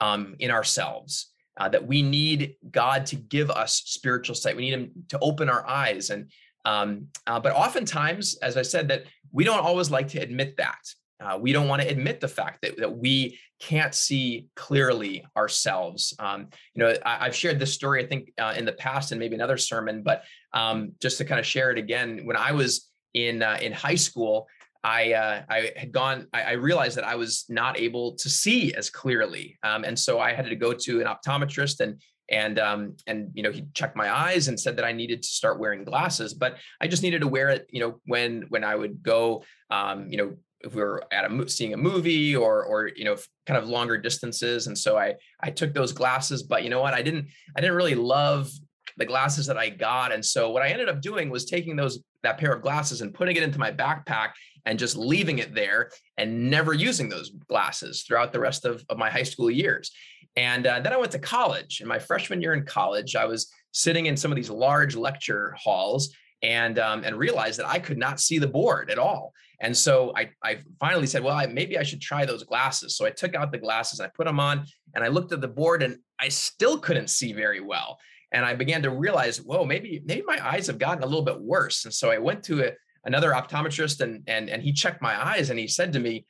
um, 0.00 0.36
in 0.38 0.50
ourselves, 0.50 1.32
uh, 1.58 1.70
that 1.70 1.86
we 1.86 2.02
need 2.02 2.56
God 2.70 3.06
to 3.06 3.16
give 3.16 3.50
us 3.50 3.82
spiritual 3.86 4.34
sight. 4.34 4.56
We 4.56 4.62
need 4.62 4.74
him 4.74 4.90
to 5.08 5.18
open 5.20 5.48
our 5.48 5.66
eyes. 5.66 6.10
And 6.10 6.30
um, 6.66 7.06
uh, 7.26 7.40
but 7.40 7.52
oftentimes, 7.52 8.36
as 8.42 8.56
I 8.56 8.62
said, 8.62 8.88
that 8.88 9.04
we 9.32 9.44
don't 9.44 9.64
always 9.64 9.90
like 9.90 10.08
to 10.08 10.18
admit 10.18 10.56
that. 10.58 10.80
Uh, 11.20 11.38
we 11.40 11.52
don't 11.52 11.68
want 11.68 11.82
to 11.82 11.88
admit 11.88 12.20
the 12.20 12.28
fact 12.28 12.60
that, 12.62 12.76
that 12.76 12.96
we 12.96 13.38
can't 13.58 13.94
see 13.94 14.48
clearly 14.54 15.24
ourselves. 15.36 16.14
Um, 16.18 16.48
you 16.74 16.82
know, 16.82 16.94
I, 17.04 17.24
have 17.24 17.34
shared 17.34 17.58
this 17.58 17.72
story, 17.72 18.04
I 18.04 18.06
think, 18.06 18.32
uh, 18.38 18.54
in 18.56 18.64
the 18.64 18.72
past 18.72 19.12
and 19.12 19.18
maybe 19.18 19.34
another 19.34 19.56
sermon, 19.56 20.02
but 20.02 20.24
um, 20.52 20.92
just 21.00 21.18
to 21.18 21.24
kind 21.24 21.40
of 21.40 21.46
share 21.46 21.70
it 21.70 21.78
again, 21.78 22.20
when 22.24 22.36
I 22.36 22.52
was 22.52 22.90
in 23.14 23.42
uh, 23.42 23.58
in 23.60 23.72
high 23.72 23.94
school, 23.94 24.46
I 24.84 25.14
uh, 25.14 25.42
I 25.48 25.72
had 25.76 25.90
gone. 25.90 26.26
I, 26.32 26.42
I, 26.42 26.52
realized 26.52 26.96
that 26.96 27.04
I 27.04 27.16
was 27.16 27.44
not 27.48 27.78
able 27.78 28.14
to 28.16 28.28
see 28.28 28.74
as 28.74 28.90
clearly, 28.90 29.58
um, 29.62 29.84
and 29.84 29.98
so 29.98 30.20
I 30.20 30.32
had 30.32 30.46
to 30.46 30.54
go 30.54 30.72
to 30.72 31.00
an 31.00 31.06
optometrist 31.06 31.80
and 31.80 32.00
and 32.28 32.58
um, 32.58 32.96
and 33.06 33.30
you 33.34 33.42
know 33.42 33.50
he 33.50 33.66
checked 33.74 33.96
my 33.96 34.14
eyes 34.14 34.48
and 34.48 34.58
said 34.58 34.76
that 34.76 34.84
I 34.84 34.92
needed 34.92 35.22
to 35.22 35.28
start 35.28 35.58
wearing 35.58 35.84
glasses, 35.84 36.34
but 36.34 36.56
I 36.80 36.88
just 36.88 37.02
needed 37.02 37.20
to 37.22 37.28
wear 37.28 37.48
it, 37.48 37.66
you 37.70 37.80
know, 37.80 38.00
when 38.06 38.46
when 38.48 38.64
I 38.64 38.74
would 38.74 39.02
go, 39.02 39.44
um, 39.70 40.08
you 40.10 40.18
know, 40.18 40.36
if 40.66 40.74
we 40.74 40.82
were 40.82 41.02
at 41.12 41.30
a 41.30 41.48
seeing 41.48 41.74
a 41.74 41.76
movie 41.76 42.36
or 42.36 42.64
or 42.64 42.90
you 42.94 43.04
know 43.04 43.16
kind 43.46 43.56
of 43.56 43.68
longer 43.68 43.96
distances, 43.96 44.66
and 44.66 44.76
so 44.76 44.98
I 44.98 45.14
I 45.40 45.50
took 45.50 45.72
those 45.72 45.92
glasses, 45.92 46.42
but 46.42 46.64
you 46.64 46.70
know 46.70 46.82
what, 46.82 46.94
I 46.94 47.02
didn't 47.02 47.28
I 47.56 47.60
didn't 47.60 47.76
really 47.76 47.94
love 47.94 48.50
the 48.98 49.06
glasses 49.06 49.46
that 49.46 49.56
I 49.56 49.68
got, 49.68 50.12
and 50.12 50.24
so 50.24 50.50
what 50.50 50.62
I 50.62 50.68
ended 50.68 50.88
up 50.88 51.00
doing 51.00 51.30
was 51.30 51.44
taking 51.44 51.76
those 51.76 52.00
that 52.22 52.38
pair 52.38 52.52
of 52.52 52.62
glasses 52.62 53.00
and 53.00 53.14
putting 53.14 53.36
it 53.36 53.42
into 53.42 53.58
my 53.58 53.70
backpack 53.70 54.30
and 54.66 54.78
just 54.78 54.96
leaving 54.96 55.38
it 55.38 55.54
there 55.54 55.90
and 56.18 56.50
never 56.50 56.74
using 56.74 57.08
those 57.08 57.30
glasses 57.48 58.02
throughout 58.02 58.32
the 58.32 58.40
rest 58.40 58.64
of, 58.64 58.84
of 58.88 58.98
my 58.98 59.08
high 59.08 59.22
school 59.22 59.48
years. 59.48 59.92
And 60.34 60.66
uh, 60.66 60.80
then 60.80 60.92
I 60.92 60.96
went 60.96 61.12
to 61.12 61.20
college. 61.20 61.80
In 61.80 61.86
my 61.86 62.00
freshman 62.00 62.42
year 62.42 62.52
in 62.52 62.66
college, 62.66 63.14
I 63.14 63.24
was 63.24 63.50
sitting 63.72 64.06
in 64.06 64.16
some 64.16 64.32
of 64.32 64.36
these 64.36 64.50
large 64.50 64.96
lecture 64.96 65.54
halls 65.56 66.14
and 66.42 66.78
um, 66.78 67.04
and 67.04 67.16
realized 67.16 67.58
that 67.58 67.68
I 67.68 67.78
could 67.78 67.96
not 67.96 68.20
see 68.20 68.38
the 68.38 68.46
board 68.46 68.90
at 68.90 68.98
all. 68.98 69.32
And 69.60 69.76
so 69.76 70.12
I, 70.16 70.30
I 70.44 70.58
finally 70.78 71.06
said, 71.06 71.22
well, 71.22 71.36
I, 71.36 71.46
maybe 71.46 71.78
I 71.78 71.82
should 71.82 72.00
try 72.00 72.26
those 72.26 72.42
glasses. 72.44 72.96
So 72.96 73.06
I 73.06 73.10
took 73.10 73.34
out 73.34 73.52
the 73.52 73.58
glasses, 73.58 74.00
I 74.00 74.08
put 74.08 74.26
them 74.26 74.40
on, 74.40 74.66
and 74.94 75.02
I 75.02 75.08
looked 75.08 75.32
at 75.32 75.40
the 75.40 75.48
board, 75.48 75.82
and 75.82 75.98
I 76.20 76.28
still 76.28 76.78
couldn't 76.78 77.08
see 77.08 77.32
very 77.32 77.60
well. 77.60 77.98
And 78.32 78.44
I 78.44 78.54
began 78.54 78.82
to 78.82 78.90
realize, 78.90 79.40
whoa, 79.40 79.64
maybe 79.64 80.02
maybe 80.04 80.22
my 80.26 80.38
eyes 80.44 80.66
have 80.66 80.78
gotten 80.78 81.02
a 81.02 81.06
little 81.06 81.22
bit 81.22 81.40
worse. 81.40 81.84
And 81.84 81.94
so 81.94 82.10
I 82.10 82.18
went 82.18 82.42
to 82.44 82.68
a, 82.68 82.72
another 83.04 83.30
optometrist, 83.30 84.00
and 84.00 84.22
and 84.26 84.50
and 84.50 84.62
he 84.62 84.72
checked 84.72 85.00
my 85.00 85.28
eyes, 85.28 85.48
and 85.48 85.58
he 85.58 85.68
said 85.68 85.92
to 85.92 86.00
me, 86.00 86.26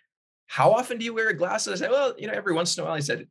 "How 0.46 0.72
often 0.72 0.98
do 0.98 1.04
you 1.04 1.14
wear 1.14 1.32
glasses?" 1.32 1.72
I 1.72 1.84
said, 1.84 1.90
"Well, 1.90 2.14
you 2.18 2.26
know, 2.26 2.34
every 2.34 2.52
once 2.52 2.76
in 2.76 2.82
a 2.82 2.86
while." 2.86 2.96
He 2.96 3.02
said, 3.02 3.26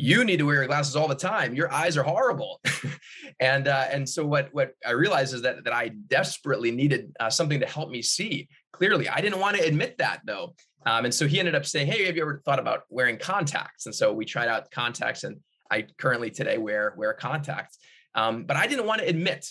you 0.00 0.22
need 0.22 0.36
to 0.36 0.44
wear 0.44 0.56
your 0.56 0.66
glasses 0.68 0.94
all 0.94 1.08
the 1.08 1.14
time. 1.14 1.54
Your 1.54 1.72
eyes 1.72 1.96
are 1.96 2.04
horrible. 2.04 2.60
and 3.40 3.66
uh, 3.66 3.86
and 3.90 4.08
so 4.08 4.24
what 4.24 4.48
what 4.52 4.74
I 4.86 4.92
realized 4.92 5.34
is 5.34 5.42
that 5.42 5.64
that 5.64 5.72
I 5.72 5.88
desperately 5.88 6.70
needed 6.70 7.12
uh, 7.18 7.30
something 7.30 7.58
to 7.58 7.66
help 7.66 7.90
me 7.90 8.00
see 8.00 8.48
clearly. 8.78 9.08
I 9.08 9.20
didn't 9.20 9.40
want 9.40 9.56
to 9.56 9.66
admit 9.66 9.98
that 9.98 10.20
though. 10.24 10.54
Um, 10.86 11.04
and 11.04 11.12
so 11.12 11.26
he 11.26 11.38
ended 11.38 11.54
up 11.54 11.66
saying, 11.66 11.88
"Hey, 11.88 12.06
have 12.06 12.16
you 12.16 12.22
ever 12.22 12.40
thought 12.44 12.60
about 12.60 12.84
wearing 12.88 13.18
contacts?" 13.18 13.86
And 13.86 13.94
so 13.94 14.12
we 14.12 14.24
tried 14.24 14.48
out 14.48 14.70
contacts, 14.70 15.24
and 15.24 15.38
I 15.70 15.86
currently 15.98 16.30
today 16.30 16.58
wear 16.58 16.94
wear 16.96 17.12
contacts. 17.12 17.78
Um, 18.14 18.44
but 18.44 18.56
I 18.56 18.66
didn't 18.66 18.86
want 18.86 19.00
to 19.00 19.08
admit 19.08 19.46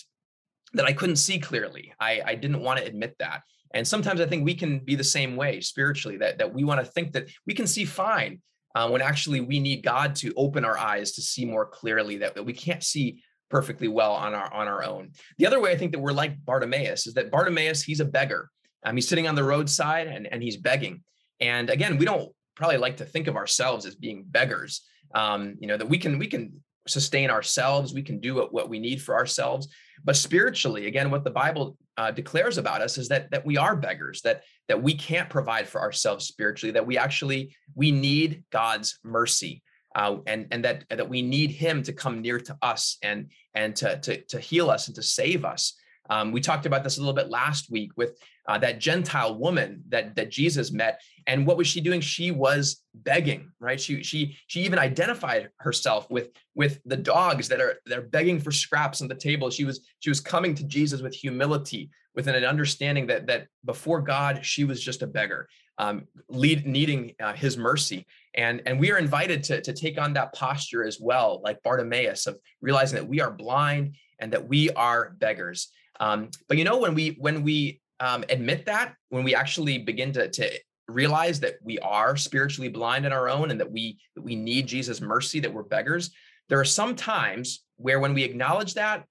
that 0.72 0.86
I 0.86 0.92
couldn't 0.92 1.16
see 1.16 1.38
clearly. 1.38 1.92
I, 2.00 2.22
I 2.24 2.34
didn't 2.34 2.60
want 2.60 2.78
to 2.80 2.84
admit 2.84 3.14
that. 3.18 3.42
And 3.74 3.86
sometimes 3.86 4.20
I 4.20 4.26
think 4.26 4.44
we 4.44 4.54
can 4.54 4.80
be 4.80 4.94
the 4.94 5.04
same 5.04 5.36
way 5.36 5.60
spiritually, 5.60 6.18
that, 6.18 6.38
that 6.38 6.52
we 6.52 6.64
want 6.64 6.80
to 6.80 6.86
think 6.86 7.12
that 7.12 7.28
we 7.46 7.54
can 7.54 7.66
see 7.66 7.84
fine 7.84 8.40
uh, 8.74 8.88
when 8.88 9.02
actually 9.02 9.40
we 9.40 9.60
need 9.60 9.82
God 9.82 10.14
to 10.16 10.32
open 10.36 10.64
our 10.64 10.76
eyes 10.76 11.12
to 11.12 11.22
see 11.22 11.44
more 11.44 11.66
clearly 11.66 12.18
that, 12.18 12.34
that 12.34 12.44
we 12.44 12.52
can't 12.52 12.82
see 12.82 13.22
perfectly 13.50 13.88
well 13.88 14.12
on 14.12 14.34
our 14.34 14.52
on 14.52 14.68
our 14.68 14.84
own. 14.84 15.10
The 15.38 15.46
other 15.46 15.60
way 15.60 15.70
I 15.72 15.78
think 15.78 15.92
that 15.92 16.00
we're 16.00 16.12
like 16.12 16.44
Bartimaeus 16.44 17.06
is 17.06 17.14
that 17.14 17.30
Bartimaeus, 17.30 17.82
he's 17.82 18.00
a 18.00 18.04
beggar. 18.04 18.50
Um, 18.88 18.96
he's 18.96 19.06
sitting 19.06 19.28
on 19.28 19.34
the 19.34 19.44
roadside 19.44 20.06
and, 20.06 20.26
and 20.26 20.42
he's 20.42 20.56
begging. 20.56 21.02
And 21.40 21.68
again, 21.68 21.98
we 21.98 22.06
don't 22.06 22.32
probably 22.56 22.78
like 22.78 22.96
to 22.96 23.04
think 23.04 23.26
of 23.26 23.36
ourselves 23.36 23.84
as 23.84 23.94
being 23.94 24.24
beggars. 24.26 24.82
Um, 25.14 25.56
you 25.60 25.66
know, 25.66 25.76
that 25.76 25.88
we 25.88 25.98
can 25.98 26.18
we 26.18 26.26
can 26.26 26.62
sustain 26.86 27.28
ourselves, 27.28 27.92
we 27.92 28.02
can 28.02 28.18
do 28.18 28.34
what, 28.34 28.52
what 28.52 28.70
we 28.70 28.78
need 28.78 29.02
for 29.02 29.14
ourselves. 29.14 29.68
But 30.04 30.16
spiritually, 30.16 30.86
again, 30.86 31.10
what 31.10 31.22
the 31.22 31.30
Bible 31.30 31.76
uh, 31.98 32.12
declares 32.12 32.56
about 32.56 32.80
us 32.80 32.96
is 32.96 33.08
that 33.08 33.30
that 33.30 33.44
we 33.44 33.58
are 33.58 33.76
beggars, 33.76 34.22
that 34.22 34.42
that 34.68 34.82
we 34.82 34.94
can't 34.94 35.28
provide 35.28 35.68
for 35.68 35.82
ourselves 35.82 36.26
spiritually, 36.26 36.72
that 36.72 36.86
we 36.86 36.96
actually 36.96 37.54
we 37.74 37.92
need 37.92 38.44
God's 38.50 38.98
mercy. 39.04 39.62
Uh, 39.94 40.18
and 40.26 40.46
and 40.50 40.64
that 40.64 40.84
that 40.88 41.08
we 41.08 41.20
need 41.22 41.50
him 41.50 41.82
to 41.82 41.92
come 41.92 42.22
near 42.22 42.38
to 42.38 42.56
us 42.62 42.98
and 43.02 43.30
and 43.54 43.76
to 43.76 43.98
to, 44.00 44.22
to 44.22 44.40
heal 44.40 44.70
us 44.70 44.86
and 44.86 44.94
to 44.94 45.02
save 45.02 45.44
us 45.44 45.74
um, 46.08 46.32
we 46.32 46.40
talked 46.40 46.66
about 46.66 46.84
this 46.84 46.96
a 46.96 47.00
little 47.00 47.14
bit 47.14 47.28
last 47.28 47.70
week 47.70 47.92
with 47.96 48.18
uh, 48.46 48.58
that 48.58 48.80
Gentile 48.80 49.38
woman 49.38 49.82
that 49.88 50.16
that 50.16 50.30
Jesus 50.30 50.72
met, 50.72 51.00
and 51.26 51.46
what 51.46 51.56
was 51.56 51.66
she 51.66 51.80
doing? 51.80 52.00
She 52.00 52.30
was 52.30 52.82
begging, 52.94 53.50
right? 53.60 53.80
She 53.80 54.02
she 54.02 54.36
she 54.46 54.62
even 54.62 54.78
identified 54.78 55.50
herself 55.58 56.10
with 56.10 56.30
with 56.54 56.80
the 56.86 56.96
dogs 56.96 57.48
that 57.48 57.60
are 57.60 57.78
they're 57.84 58.02
begging 58.02 58.40
for 58.40 58.50
scraps 58.50 59.02
on 59.02 59.08
the 59.08 59.14
table. 59.14 59.50
She 59.50 59.64
was 59.64 59.86
she 60.00 60.08
was 60.08 60.20
coming 60.20 60.54
to 60.54 60.64
Jesus 60.64 61.02
with 61.02 61.14
humility, 61.14 61.90
with 62.14 62.26
an 62.26 62.42
understanding 62.44 63.06
that 63.08 63.26
that 63.26 63.48
before 63.64 64.00
God 64.00 64.44
she 64.44 64.64
was 64.64 64.82
just 64.82 65.02
a 65.02 65.06
beggar, 65.06 65.48
um, 65.76 66.08
lead, 66.30 66.66
needing 66.66 67.14
uh, 67.22 67.34
His 67.34 67.58
mercy, 67.58 68.06
and 68.34 68.62
and 68.64 68.80
we 68.80 68.90
are 68.92 68.98
invited 68.98 69.42
to 69.44 69.60
to 69.60 69.74
take 69.74 70.00
on 70.00 70.14
that 70.14 70.32
posture 70.32 70.84
as 70.84 70.98
well, 70.98 71.42
like 71.44 71.62
Bartimaeus, 71.62 72.26
of 72.26 72.38
realizing 72.62 72.96
that 72.96 73.08
we 73.08 73.20
are 73.20 73.30
blind 73.30 73.96
and 74.18 74.32
that 74.32 74.48
we 74.48 74.70
are 74.70 75.14
beggars. 75.18 75.70
Um, 76.00 76.30
but 76.48 76.58
you 76.58 76.64
know, 76.64 76.78
when 76.78 76.94
we 76.94 77.16
when 77.18 77.42
we 77.42 77.80
um, 78.00 78.24
admit 78.28 78.66
that, 78.66 78.94
when 79.08 79.24
we 79.24 79.34
actually 79.34 79.78
begin 79.78 80.12
to 80.12 80.28
to 80.28 80.50
realize 80.86 81.38
that 81.40 81.56
we 81.62 81.78
are 81.80 82.16
spiritually 82.16 82.70
blind 82.70 83.04
in 83.04 83.12
our 83.12 83.28
own 83.28 83.50
and 83.50 83.60
that 83.60 83.70
we 83.70 83.98
that 84.14 84.22
we 84.22 84.36
need 84.36 84.66
Jesus' 84.66 85.00
mercy, 85.00 85.40
that 85.40 85.52
we're 85.52 85.62
beggars, 85.62 86.10
there 86.48 86.60
are 86.60 86.64
some 86.64 86.94
times 86.94 87.64
where 87.76 88.00
when 88.00 88.14
we 88.14 88.24
acknowledge 88.24 88.74
that, 88.74 89.04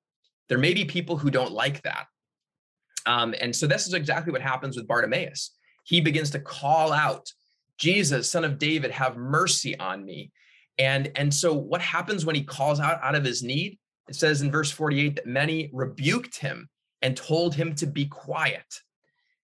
there 0.50 0.58
may 0.58 0.74
be 0.74 0.86
people 0.86 1.18
who 1.18 1.30
don't 1.30 1.52
like 1.52 1.82
that. 1.84 2.08
Um, 3.06 3.34
and 3.40 3.56
so 3.56 3.68
this 3.68 3.88
is 3.88 3.94
exactly 3.94 4.32
what 4.32 4.42
happens 4.42 4.76
with 4.76 4.88
Bartimaeus. 4.88 5.56
He 5.86 6.02
begins 6.02 6.30
to 6.32 6.40
call 6.40 6.92
out, 6.92 7.32
Jesus, 7.78 8.30
son 8.30 8.44
of 8.44 8.58
David, 8.58 8.92
have 8.92 9.16
mercy 9.16 9.78
on 9.80 10.04
me. 10.04 10.32
And, 10.78 11.12
and 11.16 11.34
so 11.34 11.54
what 11.54 11.82
happens 11.82 12.26
when 12.26 12.36
he 12.36 12.44
calls 12.44 12.80
out 12.80 13.00
out 13.02 13.16
of 13.16 13.24
his 13.24 13.42
need? 13.42 13.80
It 14.10 14.16
says 14.16 14.42
in 14.42 14.52
verse 14.52 14.70
48 14.72 15.16
that 15.16 15.26
many 15.26 15.70
rebuked 15.74 16.38
him 16.38 16.70
and 17.02 17.16
told 17.16 17.56
him 17.56 17.76
to 17.76 17.88
be 17.88 18.06
quiet. 18.06 18.82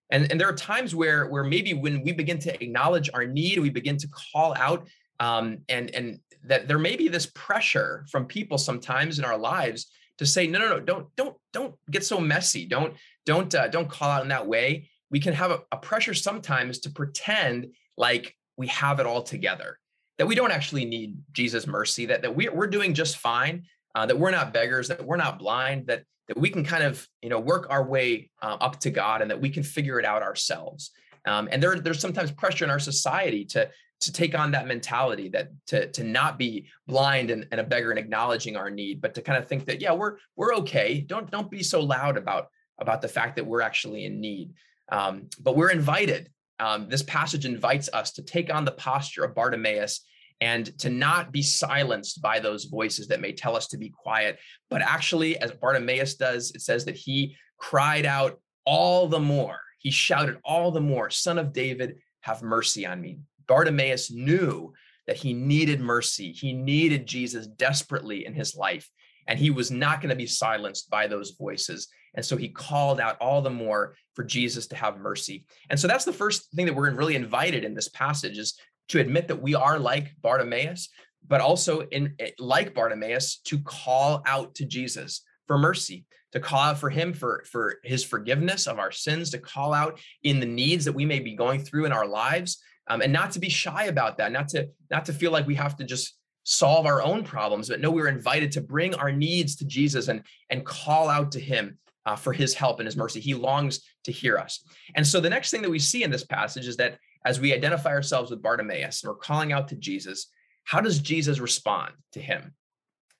And, 0.10 0.30
and 0.30 0.40
there 0.40 0.50
are 0.50 0.56
times 0.56 0.94
where, 0.94 1.28
where 1.28 1.44
maybe 1.44 1.74
when 1.74 2.04
we 2.04 2.12
begin 2.12 2.40
to 2.40 2.64
acknowledge 2.64 3.10
our 3.14 3.26
need, 3.26 3.60
we 3.60 3.70
begin 3.70 3.98
to 3.98 4.08
call 4.08 4.54
out, 4.58 4.88
um, 5.20 5.60
and, 5.70 5.94
and 5.96 6.20
that 6.44 6.68
there 6.68 6.78
may 6.78 6.96
be 6.96 7.08
this 7.08 7.28
pressure 7.34 8.06
from 8.12 8.26
people 8.26 8.58
sometimes 8.58 9.18
in 9.18 9.26
our 9.26 9.38
lives 9.38 9.88
to 10.18 10.26
say, 10.26 10.46
no, 10.46 10.60
no, 10.60 10.70
no, 10.70 10.80
don't, 10.80 11.16
don't, 11.16 11.36
don't 11.52 11.76
get 11.90 12.06
so 12.06 12.20
messy. 12.20 12.66
Don't, 12.66 12.94
don't, 13.26 13.54
uh, 13.56 13.68
don't 13.70 13.90
call 13.90 14.10
out 14.10 14.22
in 14.22 14.30
that 14.30 14.46
way. 14.46 14.90
We 15.10 15.20
can 15.20 15.34
have 15.34 15.52
a, 15.52 15.62
a 15.72 15.78
pressure 15.78 16.14
sometimes 16.14 16.80
to 16.80 16.90
pretend 16.90 17.74
like 17.98 18.36
we 18.58 18.68
have 18.68 19.00
it 19.00 19.06
all 19.06 19.24
together, 19.24 19.80
that 20.18 20.28
we 20.28 20.36
don't 20.36 20.52
actually 20.52 20.86
need 20.86 21.18
Jesus' 21.32 21.66
mercy, 21.66 22.08
that, 22.08 22.22
that 22.22 22.36
we're, 22.36 22.54
we're 22.54 22.68
doing 22.68 22.94
just 22.94 23.18
fine, 23.18 23.64
uh, 23.96 24.06
that 24.06 24.20
we're 24.20 24.32
not 24.32 24.54
beggars, 24.54 24.88
that 24.90 25.04
we're 25.04 25.18
not 25.18 25.40
blind, 25.40 25.88
that 25.88 26.04
that 26.34 26.40
we 26.40 26.50
can 26.50 26.64
kind 26.64 26.84
of 26.84 27.08
you 27.22 27.30
know 27.30 27.40
work 27.40 27.68
our 27.70 27.84
way 27.84 28.30
uh, 28.42 28.58
up 28.60 28.80
to 28.82 28.90
God 28.90 29.22
and 29.22 29.30
that 29.32 29.40
we 29.40 29.50
can 29.50 29.64
figure 29.64 30.00
it 30.00 30.06
out 30.06 30.24
ourselves. 30.24 30.92
Um, 31.26 31.48
and 31.52 31.64
there, 31.64 31.80
there's 31.80 32.00
sometimes 32.00 32.32
pressure 32.32 32.66
in 32.66 32.72
our 32.72 32.80
society 32.80 33.46
to 33.46 33.70
to 34.02 34.12
take 34.12 34.38
on 34.38 34.52
that 34.52 34.68
mentality 34.68 35.30
that 35.30 35.50
to 35.68 35.88
to 35.92 36.04
not 36.04 36.38
be 36.38 36.68
blind 36.88 37.32
and, 37.32 37.48
and 37.52 37.62
a 37.62 37.64
beggar 37.64 37.92
and 37.92 38.00
acknowledging 38.00 38.58
our 38.58 38.70
need, 38.70 39.02
but 39.02 39.14
to 39.16 39.22
kind 39.22 39.38
of 39.38 39.48
think 39.48 39.66
that 39.66 39.82
yeah 39.82 39.94
we're 39.94 40.18
we're 40.36 40.56
okay. 40.56 41.02
Don't 41.02 41.30
don't 41.30 41.52
be 41.52 41.64
so 41.64 41.82
loud 41.82 42.18
about 42.18 42.48
about 42.80 43.02
the 43.02 43.08
fact 43.08 43.36
that 43.36 43.46
we're 43.46 43.62
actually 43.62 44.06
in 44.06 44.20
need. 44.20 44.54
Um, 44.92 45.30
but 45.40 45.56
we're 45.56 45.72
invited. 45.72 46.30
Um, 46.60 46.88
this 46.90 47.04
passage 47.04 47.46
invites 47.46 47.90
us 47.94 48.14
to 48.14 48.22
take 48.22 48.54
on 48.54 48.66
the 48.66 48.72
posture 48.72 49.24
of 49.24 49.36
Bartimaeus 49.36 50.06
and 50.42 50.78
to 50.80 50.90
not 50.90 51.32
be 51.32 51.42
silenced 51.42 52.22
by 52.22 52.40
those 52.40 52.66
voices 52.66 53.08
that 53.08 53.22
may 53.22 53.32
tell 53.32 53.56
us 53.56 53.68
to 53.68 53.78
be 53.78 53.90
quiet, 53.90 54.40
but 54.70 54.82
actually, 54.82 55.38
as 55.38 55.52
Bartimaeus 55.52 56.16
does, 56.16 56.52
it 56.52 56.62
says 56.62 56.86
that 56.86 56.96
he 56.96 57.36
cried 57.58 58.06
out 58.06 58.40
all 58.66 59.08
the 59.08 59.20
more. 59.20 59.60
He 59.80 59.92
shouted 59.92 60.40
all 60.44 60.72
the 60.72 60.82
more, 60.82 61.10
Son 61.10 61.38
of 61.38 61.54
David, 61.54 61.98
have 62.22 62.42
mercy 62.42 62.86
on 62.86 63.02
me. 63.02 63.20
Bartimaeus 63.48 64.12
knew 64.12 64.74
that 65.08 65.18
he 65.18 65.34
needed 65.34 65.82
mercy. 65.82 66.32
He 66.32 66.54
needed 66.54 67.06
Jesus 67.06 67.48
desperately 67.48 68.26
in 68.26 68.34
his 68.34 68.56
life, 68.56 68.90
and 69.28 69.38
he 69.38 69.52
was 69.52 69.72
not 69.72 70.02
going 70.02 70.10
to 70.10 70.16
be 70.16 70.26
silenced 70.26 70.90
by 70.90 71.08
those 71.08 71.32
voices. 71.32 71.90
And 72.16 72.26
so 72.26 72.38
he 72.38 72.50
called 72.50 73.00
out 73.00 73.18
all 73.20 73.42
the 73.42 73.50
more 73.50 73.96
for 74.14 74.24
Jesus 74.24 74.68
to 74.68 74.76
have 74.76 75.00
mercy. 75.00 75.46
And 75.70 75.80
so 75.80 75.88
that's 75.88 76.06
the 76.06 76.14
first 76.14 76.52
thing 76.52 76.66
that 76.68 76.76
we're 76.76 76.92
really 76.92 77.16
invited 77.16 77.64
in 77.64 77.74
this 77.74 77.90
passage 77.90 78.38
is 78.38 78.58
to 78.90 79.00
admit 79.00 79.28
that 79.28 79.42
we 79.42 79.56
are 79.56 79.80
like 79.80 80.16
Bartimaeus, 80.22 80.90
but 81.28 81.42
also 81.42 81.82
in 81.82 82.16
eh, 82.20 82.32
like 82.40 82.74
Bartimaeus 82.74 83.38
to 83.46 83.60
call 83.60 84.22
out 84.26 84.56
to 84.56 84.66
Jesus 84.66 85.22
for 85.48 85.58
mercy, 85.58 86.06
to 86.32 86.40
call 86.40 86.60
out 86.60 86.78
for 86.78 86.90
him 86.90 87.14
for 87.14 87.44
for 87.52 87.80
his 87.84 88.04
forgiveness 88.04 88.68
of 88.68 88.80
our 88.80 88.92
sins, 88.92 89.30
to 89.32 89.38
call 89.38 89.74
out 89.74 90.00
in 90.24 90.40
the 90.40 90.46
needs 90.46 90.86
that 90.86 90.94
we 90.94 91.06
may 91.06 91.20
be 91.20 91.36
going 91.36 91.62
through 91.62 91.86
in 91.86 91.92
our 91.92 92.08
lives, 92.08 92.62
um, 92.88 93.02
and 93.02 93.14
not 93.14 93.32
to 93.32 93.40
be 93.40 93.50
shy 93.50 93.86
about 93.86 94.18
that, 94.18 94.32
not 94.32 94.50
to 94.50 94.70
not 94.90 95.06
to 95.06 95.14
feel 95.14 95.32
like 95.32 95.48
we 95.48 95.56
have 95.56 95.76
to 95.78 95.84
just 95.84 96.18
solve 96.44 96.86
our 96.86 97.02
own 97.02 97.24
problems, 97.24 97.70
but 97.70 97.80
no, 97.80 97.90
we're 97.90 98.10
invited 98.10 98.52
to 98.52 98.62
bring 98.62 98.94
our 98.96 99.12
needs 99.12 99.56
to 99.56 99.66
Jesus 99.66 100.08
and 100.08 100.24
and 100.50 100.66
call 100.66 101.10
out 101.10 101.32
to 101.32 101.40
him 101.40 101.78
uh, 102.06 102.16
for 102.16 102.34
his 102.34 102.54
help 102.54 102.80
and 102.80 102.88
his 102.88 102.98
mercy. 102.98 103.20
He 103.20 103.34
longs 103.34 103.82
to 104.04 104.12
hear 104.12 104.38
us. 104.38 104.64
And 104.96 105.06
so 105.06 105.20
the 105.20 105.30
next 105.30 105.52
thing 105.52 105.62
that 105.62 105.70
we 105.70 105.80
see 105.80 106.04
in 106.04 106.12
this 106.12 106.26
passage 106.26 106.68
is 106.68 106.78
that 106.78 106.98
as 107.26 107.40
we 107.40 107.54
identify 107.54 107.90
ourselves 107.90 108.30
with 108.30 108.42
Bartimaeus 108.42 109.04
and 109.04 109.10
we're 109.10 109.16
calling 109.16 109.54
out 109.54 109.70
to 109.70 109.76
Jesus, 109.76 110.28
how 110.64 110.82
does 110.82 111.00
Jesus 111.00 111.40
respond 111.40 111.94
to 112.14 112.20
him? 112.20 112.54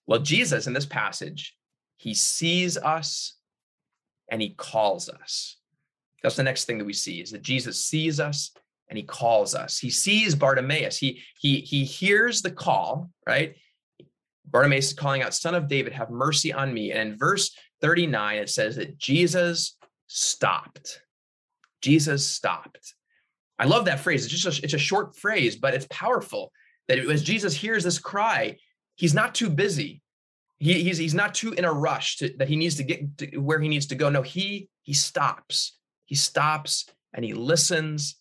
Well, 0.08 0.20
Jesus 0.20 0.68
in 0.68 0.74
this 0.74 0.86
passage, 0.86 1.56
he 1.98 2.14
sees 2.14 2.78
us 2.78 3.38
and 4.30 4.42
he 4.42 4.52
calls 4.52 5.10
us. 5.10 5.58
That's 6.22 6.36
the 6.36 6.44
next 6.44 6.66
thing 6.66 6.78
that 6.78 6.86
we 6.86 6.94
see 6.94 7.22
is 7.22 7.32
that 7.32 7.42
Jesus 7.42 7.84
sees 7.84 8.20
us 8.20 8.52
and 8.90 8.98
he 8.98 9.04
calls 9.04 9.56
us. 9.56 9.80
He 9.80 9.90
sees 9.90 10.36
Bartimaeus. 10.36 10.98
He 10.98 11.22
he 11.40 11.60
he 11.62 11.84
hears 11.84 12.42
the 12.42 12.52
call, 12.52 13.10
right? 13.28 13.56
Bartimaeus 14.46 14.88
is 14.88 14.94
calling 14.94 15.22
out, 15.22 15.34
Son 15.34 15.56
of 15.56 15.68
David, 15.68 15.94
have 15.94 16.10
mercy 16.10 16.54
on 16.54 16.74
me. 16.74 16.92
And 16.92 17.14
in 17.14 17.18
verse 17.18 17.56
39, 17.82 18.38
it 18.38 18.50
says 18.50 18.76
that 18.76 18.98
Jesus 18.98 19.78
stopped. 20.08 21.02
Jesus 21.82 22.28
stopped. 22.28 22.94
I 23.60 23.66
love 23.66 23.86
that 23.86 24.00
phrase. 24.00 24.26
It's 24.26 24.34
just 24.34 24.60
a, 24.60 24.64
it's 24.64 24.74
a 24.74 24.80
short 24.80 25.16
phrase, 25.16 25.56
but 25.56 25.74
it's 25.74 25.88
powerful. 25.90 26.52
That 26.88 27.00
as 27.00 27.24
Jesus 27.24 27.54
hears 27.54 27.84
this 27.84 28.00
cry, 28.00 28.58
he's 28.96 29.14
not 29.14 29.36
too 29.36 29.50
busy. 29.50 30.02
He, 30.60 30.84
he's 30.84 30.98
he's 30.98 31.14
not 31.14 31.34
too 31.34 31.54
in 31.54 31.66
a 31.66 31.72
rush 31.72 32.18
to, 32.18 32.34
that 32.38 32.50
he 32.50 32.56
needs 32.56 32.76
to 32.76 32.84
get 32.84 33.18
to 33.20 33.38
where 33.38 33.60
he 33.60 33.68
needs 33.68 33.88
to 33.88 33.96
go. 33.96 34.10
No, 34.10 34.22
he 34.22 34.70
he 34.82 34.94
stops. 34.94 35.78
He 36.06 36.16
stops 36.16 36.86
and 37.14 37.24
he 37.24 37.34
listens 37.34 38.18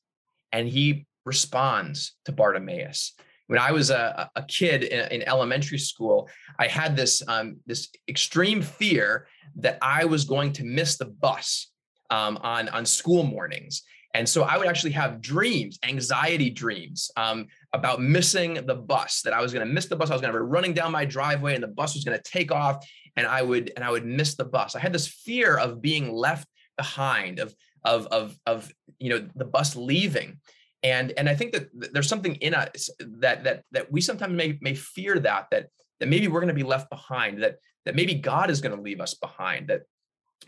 and 0.52 0.68
he 0.68 1.06
responds 1.24 2.14
to 2.24 2.32
Bartimaeus. 2.32 3.14
When 3.48 3.58
I 3.58 3.72
was 3.72 3.90
a, 3.90 4.30
a 4.36 4.42
kid 4.42 4.84
in, 4.84 5.12
in 5.12 5.28
elementary 5.28 5.78
school, 5.78 6.28
I 6.58 6.68
had 6.68 6.96
this 6.96 7.22
um, 7.26 7.56
this 7.66 7.88
extreme 8.08 8.62
fear 8.62 9.26
that 9.56 9.78
I 9.82 10.04
was 10.04 10.24
going 10.24 10.52
to 10.54 10.64
miss 10.64 10.96
the 10.96 11.06
bus 11.06 11.70
um, 12.10 12.38
on 12.42 12.68
on 12.68 12.86
school 12.86 13.24
mornings 13.24 13.82
and 14.14 14.28
so 14.28 14.42
I 14.42 14.58
would 14.58 14.66
actually 14.66 14.90
have 14.92 15.22
dreams, 15.22 15.78
anxiety 15.82 16.50
dreams, 16.50 17.10
um, 17.16 17.46
about 17.72 18.02
missing 18.02 18.54
the 18.66 18.74
bus, 18.74 19.22
that 19.22 19.32
I 19.32 19.40
was 19.40 19.52
going 19.52 19.66
to 19.66 19.72
miss 19.72 19.86
the 19.86 19.96
bus. 19.96 20.10
I 20.10 20.14
was 20.14 20.20
going 20.20 20.32
to 20.32 20.38
be 20.38 20.44
running 20.44 20.74
down 20.74 20.92
my 20.92 21.06
driveway 21.06 21.54
and 21.54 21.62
the 21.62 21.68
bus 21.68 21.94
was 21.94 22.04
going 22.04 22.18
to 22.18 22.30
take 22.30 22.52
off 22.52 22.86
and 23.16 23.26
I 23.26 23.42
would 23.42 23.72
and 23.74 23.84
I 23.84 23.90
would 23.90 24.04
miss 24.04 24.34
the 24.34 24.44
bus. 24.44 24.74
I 24.74 24.80
had 24.80 24.92
this 24.92 25.08
fear 25.08 25.56
of 25.56 25.80
being 25.80 26.12
left 26.12 26.48
behind, 26.76 27.38
of 27.38 27.54
of 27.84 28.06
of 28.08 28.38
of 28.46 28.72
you 28.98 29.10
know 29.10 29.28
the 29.34 29.44
bus 29.44 29.76
leaving. 29.76 30.40
And 30.82 31.12
and 31.16 31.28
I 31.28 31.34
think 31.34 31.52
that 31.52 31.68
there's 31.92 32.08
something 32.08 32.34
in 32.36 32.54
us 32.54 32.90
that 33.00 33.44
that 33.44 33.64
that 33.72 33.90
we 33.90 34.00
sometimes 34.00 34.34
may 34.34 34.58
may 34.60 34.74
fear 34.74 35.18
that 35.20 35.48
that 35.50 35.68
that 36.00 36.08
maybe 36.08 36.28
we're 36.28 36.40
going 36.40 36.48
to 36.48 36.54
be 36.54 36.62
left 36.62 36.90
behind, 36.90 37.42
that 37.42 37.56
that 37.86 37.94
maybe 37.94 38.14
God 38.14 38.50
is 38.50 38.60
going 38.60 38.76
to 38.76 38.82
leave 38.82 39.00
us 39.00 39.14
behind, 39.14 39.68
that 39.68 39.82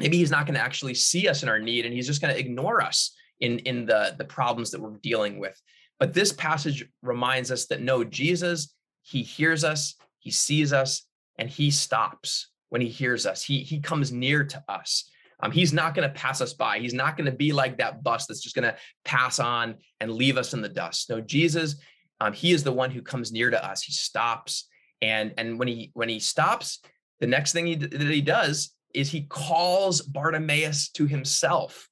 maybe 0.00 0.16
he's 0.18 0.30
not 0.30 0.46
going 0.46 0.54
to 0.54 0.64
actually 0.64 0.94
see 0.94 1.28
us 1.28 1.42
in 1.42 1.48
our 1.48 1.58
need 1.58 1.86
and 1.86 1.94
he's 1.94 2.06
just 2.06 2.20
going 2.20 2.34
to 2.34 2.40
ignore 2.40 2.80
us 2.82 3.14
in 3.40 3.58
in 3.60 3.86
the 3.86 4.14
the 4.18 4.24
problems 4.24 4.70
that 4.70 4.80
we're 4.80 4.96
dealing 5.02 5.38
with 5.38 5.60
but 5.98 6.12
this 6.12 6.32
passage 6.32 6.86
reminds 7.02 7.50
us 7.50 7.66
that 7.66 7.80
no, 7.80 8.04
Jesus, 8.04 8.74
he 9.02 9.22
hears 9.22 9.64
us, 9.64 9.94
he 10.18 10.30
sees 10.30 10.72
us, 10.72 11.06
and 11.38 11.48
he 11.48 11.70
stops 11.70 12.50
when 12.68 12.80
he 12.80 12.88
hears 12.88 13.26
us. 13.26 13.42
He, 13.42 13.60
he 13.60 13.80
comes 13.80 14.12
near 14.12 14.44
to 14.44 14.62
us. 14.68 15.08
Um, 15.40 15.50
he's 15.50 15.72
not 15.72 15.94
going 15.94 16.08
to 16.08 16.14
pass 16.14 16.40
us 16.40 16.54
by. 16.54 16.78
He's 16.78 16.94
not 16.94 17.16
going 17.16 17.30
to 17.30 17.36
be 17.36 17.52
like 17.52 17.78
that 17.78 18.02
bus 18.02 18.26
that's 18.26 18.40
just 18.40 18.54
going 18.54 18.70
to 18.70 18.76
pass 19.04 19.38
on 19.38 19.76
and 20.00 20.12
leave 20.12 20.36
us 20.36 20.54
in 20.54 20.62
the 20.62 20.68
dust. 20.68 21.10
No, 21.10 21.20
Jesus, 21.20 21.76
um, 22.20 22.32
he 22.32 22.52
is 22.52 22.62
the 22.62 22.72
one 22.72 22.90
who 22.90 23.02
comes 23.02 23.32
near 23.32 23.50
to 23.50 23.64
us. 23.64 23.82
He 23.82 23.92
stops, 23.92 24.68
and 25.02 25.34
and 25.36 25.58
when 25.58 25.68
he 25.68 25.90
when 25.94 26.08
he 26.08 26.20
stops, 26.20 26.80
the 27.20 27.26
next 27.26 27.52
thing 27.52 27.66
he, 27.66 27.74
that 27.74 28.00
he 28.00 28.20
does 28.20 28.70
is 28.94 29.10
he 29.10 29.22
calls 29.22 30.00
Bartimaeus 30.00 30.88
to 30.90 31.06
himself 31.06 31.88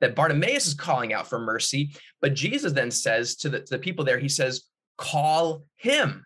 that 0.00 0.14
Bartimaeus 0.14 0.66
is 0.66 0.74
calling 0.74 1.12
out 1.12 1.26
for 1.26 1.38
mercy, 1.38 1.94
but 2.20 2.34
Jesus 2.34 2.72
then 2.72 2.90
says 2.90 3.36
to 3.36 3.48
the, 3.48 3.60
to 3.60 3.74
the 3.74 3.78
people 3.78 4.04
there, 4.04 4.18
he 4.18 4.28
says, 4.28 4.64
call 4.98 5.64
him. 5.76 6.24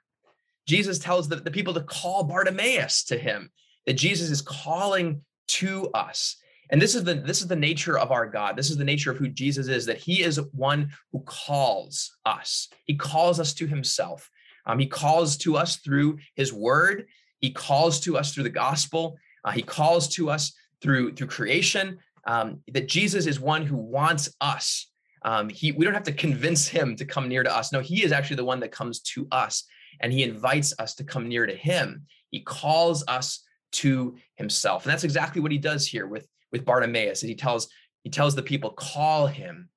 Jesus 0.66 0.98
tells 0.98 1.28
the, 1.28 1.36
the 1.36 1.50
people 1.50 1.74
to 1.74 1.82
call 1.82 2.24
Bartimaeus 2.24 3.04
to 3.04 3.18
him, 3.18 3.50
that 3.86 3.94
Jesus 3.94 4.30
is 4.30 4.42
calling 4.42 5.22
to 5.48 5.88
us. 5.94 6.36
And 6.70 6.80
this 6.80 6.94
is 6.94 7.02
the 7.02 7.14
this 7.14 7.40
is 7.40 7.48
the 7.48 7.56
nature 7.56 7.98
of 7.98 8.12
our 8.12 8.26
God. 8.26 8.56
This 8.56 8.70
is 8.70 8.76
the 8.76 8.84
nature 8.84 9.10
of 9.10 9.16
who 9.16 9.28
Jesus 9.28 9.66
is, 9.66 9.86
that 9.86 9.98
he 9.98 10.22
is 10.22 10.40
one 10.52 10.90
who 11.10 11.20
calls 11.20 12.16
us. 12.24 12.68
He 12.84 12.94
calls 12.94 13.40
us 13.40 13.52
to 13.54 13.66
himself. 13.66 14.30
Um, 14.66 14.78
he 14.78 14.86
calls 14.86 15.36
to 15.38 15.56
us 15.56 15.76
through 15.76 16.18
his 16.36 16.52
word. 16.52 17.06
He 17.40 17.50
calls 17.50 17.98
to 18.00 18.16
us 18.16 18.32
through 18.32 18.44
the 18.44 18.50
gospel. 18.50 19.16
Uh, 19.44 19.50
he 19.50 19.62
calls 19.62 20.06
to 20.14 20.30
us 20.30 20.52
through 20.80 21.14
through 21.14 21.26
creation 21.26 21.98
um, 22.26 22.60
that 22.72 22.88
Jesus 22.88 23.26
is 23.26 23.40
one 23.40 23.64
who 23.64 23.76
wants 23.76 24.34
us. 24.40 24.90
Um, 25.22 25.48
he, 25.48 25.72
we 25.72 25.84
don't 25.84 25.94
have 25.94 26.02
to 26.04 26.12
convince 26.12 26.66
him 26.66 26.96
to 26.96 27.04
come 27.04 27.28
near 27.28 27.42
to 27.42 27.54
us. 27.54 27.72
No, 27.72 27.80
he 27.80 28.02
is 28.02 28.12
actually 28.12 28.36
the 28.36 28.44
one 28.44 28.60
that 28.60 28.72
comes 28.72 29.00
to 29.00 29.26
us 29.30 29.64
and 30.00 30.12
he 30.12 30.22
invites 30.22 30.74
us 30.78 30.94
to 30.96 31.04
come 31.04 31.28
near 31.28 31.46
to 31.46 31.54
him. 31.54 32.06
He 32.30 32.40
calls 32.40 33.04
us 33.06 33.44
to 33.72 34.16
himself. 34.36 34.84
And 34.84 34.92
that's 34.92 35.04
exactly 35.04 35.42
what 35.42 35.52
he 35.52 35.58
does 35.58 35.86
here 35.86 36.06
with, 36.06 36.26
with 36.52 36.64
Bartimaeus. 36.64 37.20
He 37.20 37.34
tells, 37.34 37.68
he 38.02 38.10
tells 38.10 38.34
the 38.34 38.42
people, 38.42 38.70
call 38.70 39.26
him. 39.26 39.68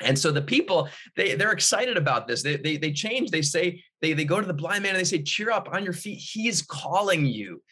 And 0.00 0.18
so 0.18 0.30
the 0.30 0.42
people, 0.42 0.88
they, 1.16 1.34
they're 1.34 1.52
excited 1.52 1.96
about 1.96 2.28
this. 2.28 2.42
They, 2.42 2.56
they, 2.56 2.76
they 2.76 2.92
change. 2.92 3.30
They 3.30 3.42
say, 3.42 3.82
they, 4.02 4.12
they 4.12 4.24
go 4.24 4.40
to 4.40 4.46
the 4.46 4.52
blind 4.52 4.82
man 4.82 4.90
and 4.90 5.00
they 5.00 5.04
say, 5.04 5.22
cheer 5.22 5.50
up 5.50 5.68
on 5.72 5.84
your 5.84 5.94
feet. 5.94 6.18
He's 6.18 6.62
calling 6.62 7.26
you. 7.26 7.62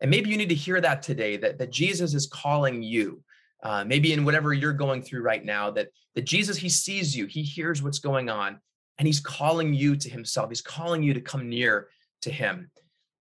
And 0.00 0.10
maybe 0.10 0.30
you 0.30 0.36
need 0.36 0.48
to 0.48 0.54
hear 0.54 0.80
that 0.80 1.02
today, 1.02 1.36
that, 1.38 1.58
that 1.58 1.70
Jesus 1.70 2.14
is 2.14 2.26
calling 2.26 2.82
you 2.82 3.22
uh, 3.62 3.84
maybe 3.84 4.12
in 4.12 4.24
whatever 4.24 4.52
you're 4.52 4.72
going 4.72 5.02
through 5.02 5.22
right 5.22 5.44
now, 5.44 5.70
that, 5.70 5.88
that 6.14 6.24
Jesus, 6.24 6.56
he 6.56 6.68
sees 6.68 7.16
you, 7.16 7.26
he 7.26 7.42
hears 7.42 7.82
what's 7.82 7.98
going 7.98 8.28
on, 8.28 8.60
and 8.98 9.06
he's 9.06 9.20
calling 9.20 9.72
you 9.74 9.96
to 9.96 10.10
himself. 10.10 10.50
He's 10.50 10.60
calling 10.60 11.02
you 11.02 11.14
to 11.14 11.20
come 11.20 11.48
near 11.48 11.88
to 12.22 12.30
him. 12.30 12.70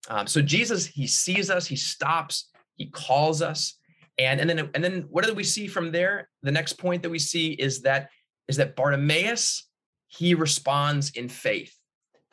Um, 0.09 0.27
so 0.27 0.41
Jesus, 0.41 0.85
he 0.85 1.07
sees 1.07 1.49
us, 1.49 1.67
he 1.67 1.75
stops, 1.75 2.49
he 2.75 2.87
calls 2.87 3.41
us. 3.41 3.77
And, 4.17 4.39
and 4.39 4.49
then 4.49 4.69
and 4.75 4.83
then 4.83 5.05
what 5.09 5.25
do 5.25 5.33
we 5.33 5.43
see 5.43 5.67
from 5.67 5.91
there? 5.91 6.29
The 6.43 6.51
next 6.51 6.73
point 6.73 7.01
that 7.03 7.09
we 7.09 7.17
see 7.17 7.53
is 7.53 7.81
that 7.83 8.09
is 8.47 8.57
that 8.57 8.75
Bartimaeus, 8.75 9.67
he 10.07 10.35
responds 10.35 11.11
in 11.11 11.29
faith. 11.29 11.73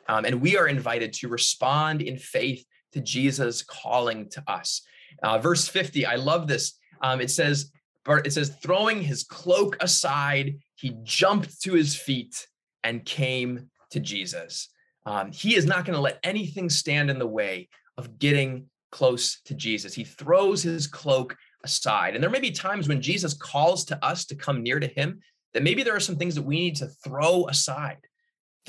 Um, 0.07 0.25
and 0.25 0.41
we 0.41 0.57
are 0.57 0.67
invited 0.67 1.13
to 1.13 1.29
respond 1.29 2.01
in 2.01 2.17
faith 2.17 2.65
to 2.93 2.99
Jesus 2.99 3.61
calling 3.61 4.29
to 4.31 4.43
us. 4.47 4.81
Uh, 5.23 5.37
verse 5.37 5.67
50, 5.67 6.05
I 6.05 6.15
love 6.15 6.47
this. 6.47 6.77
Um, 7.01 7.21
it 7.21 7.31
says, 7.31 7.71
it 8.17 8.33
says, 8.33 8.55
throwing 8.61 9.01
his 9.01 9.23
cloak 9.23 9.77
aside, 9.79 10.57
he 10.75 10.95
jumped 11.03 11.61
to 11.61 11.73
his 11.73 11.95
feet 11.95 12.47
and 12.83 13.05
came 13.05 13.69
to 13.91 13.99
Jesus. 13.99 14.69
Um, 15.05 15.31
he 15.31 15.55
is 15.55 15.65
not 15.65 15.85
going 15.85 15.95
to 15.95 16.01
let 16.01 16.19
anything 16.23 16.69
stand 16.69 17.09
in 17.09 17.19
the 17.19 17.27
way 17.27 17.69
of 17.97 18.19
getting 18.19 18.65
close 18.91 19.41
to 19.45 19.53
Jesus. 19.53 19.93
He 19.93 20.03
throws 20.03 20.63
his 20.63 20.87
cloak 20.87 21.35
aside. 21.63 22.15
And 22.15 22.23
there 22.23 22.31
may 22.31 22.39
be 22.39 22.51
times 22.51 22.87
when 22.87 23.01
Jesus 23.01 23.33
calls 23.33 23.85
to 23.85 24.05
us 24.05 24.25
to 24.25 24.35
come 24.35 24.63
near 24.63 24.79
to 24.79 24.87
him 24.87 25.19
that 25.53 25.63
maybe 25.63 25.83
there 25.83 25.95
are 25.95 25.99
some 25.99 26.15
things 26.15 26.35
that 26.35 26.43
we 26.43 26.55
need 26.55 26.75
to 26.77 26.87
throw 27.03 27.47
aside 27.47 27.97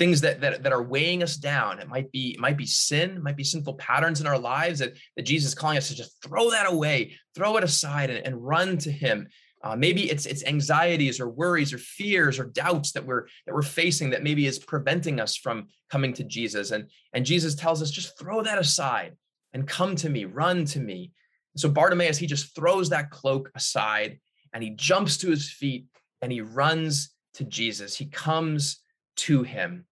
things 0.01 0.21
that, 0.21 0.41
that 0.41 0.63
that 0.63 0.73
are 0.73 0.81
weighing 0.81 1.21
us 1.21 1.35
down. 1.37 1.77
It 1.77 1.87
might 1.87 2.11
be 2.11 2.31
it 2.31 2.39
might 2.39 2.57
be 2.57 2.65
sin 2.65 3.17
it 3.17 3.23
might 3.23 3.37
be 3.37 3.43
sinful 3.43 3.75
patterns 3.75 4.19
in 4.19 4.25
our 4.25 4.39
lives 4.39 4.79
that, 4.79 4.93
that 5.15 5.27
jesus 5.27 5.49
is 5.49 5.55
calling 5.55 5.77
us 5.77 5.89
to 5.89 5.95
just 5.95 6.19
throw 6.23 6.49
that 6.49 6.65
away 6.65 7.13
throw 7.35 7.55
it 7.57 7.63
aside 7.63 8.09
and, 8.09 8.25
and 8.25 8.43
run 8.43 8.79
to 8.79 8.91
him. 8.91 9.27
Uh, 9.63 9.75
maybe 9.75 10.09
it's 10.09 10.25
it's 10.25 10.43
anxieties 10.45 11.19
or 11.19 11.29
worries 11.29 11.71
or 11.71 11.77
fears 11.77 12.39
or 12.39 12.45
doubts 12.45 12.93
that 12.93 13.05
we're 13.05 13.27
that 13.45 13.53
we're 13.53 13.61
facing 13.61 14.09
that 14.09 14.23
maybe 14.23 14.47
is 14.47 14.57
preventing 14.57 15.19
us 15.19 15.35
from 15.37 15.67
coming 15.91 16.13
to 16.13 16.23
jesus. 16.23 16.71
And 16.71 16.89
and 17.13 17.23
jesus 17.23 17.53
tells 17.53 17.79
us 17.83 17.91
just 17.91 18.17
throw 18.17 18.41
that 18.41 18.57
aside 18.57 19.15
and 19.53 19.67
come 19.67 19.95
to 19.97 20.09
me 20.09 20.25
run 20.25 20.65
to 20.73 20.79
me. 20.79 21.11
So 21.57 21.69
bartimaeus 21.69 22.17
he 22.17 22.25
just 22.25 22.55
throws 22.55 22.89
that 22.89 23.11
cloak 23.11 23.51
aside 23.53 24.19
and 24.51 24.63
he 24.63 24.71
jumps 24.71 25.17
to 25.17 25.29
his 25.29 25.51
feet 25.51 25.85
and 26.23 26.31
he 26.31 26.41
runs 26.41 27.11
to 27.35 27.43
jesus. 27.43 27.95
He 27.95 28.07
comes 28.07 28.81
to 29.17 29.43
him. 29.43 29.85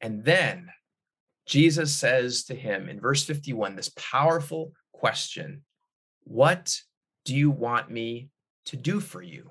And 0.00 0.24
then 0.24 0.70
Jesus 1.46 1.94
says 1.94 2.44
to 2.44 2.54
him 2.54 2.88
in 2.88 3.00
verse 3.00 3.24
51 3.24 3.76
this 3.76 3.90
powerful 3.96 4.72
question 4.92 5.62
What 6.24 6.76
do 7.24 7.34
you 7.34 7.50
want 7.50 7.90
me 7.90 8.28
to 8.66 8.76
do 8.76 9.00
for 9.00 9.22
you? 9.22 9.50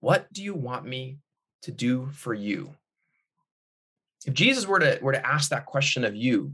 What 0.00 0.32
do 0.32 0.42
you 0.42 0.54
want 0.54 0.84
me 0.84 1.18
to 1.62 1.72
do 1.72 2.08
for 2.12 2.34
you? 2.34 2.74
If 4.26 4.34
Jesus 4.34 4.66
were 4.66 4.80
to, 4.80 4.98
were 5.00 5.12
to 5.12 5.26
ask 5.26 5.50
that 5.50 5.66
question 5.66 6.04
of 6.04 6.16
you 6.16 6.52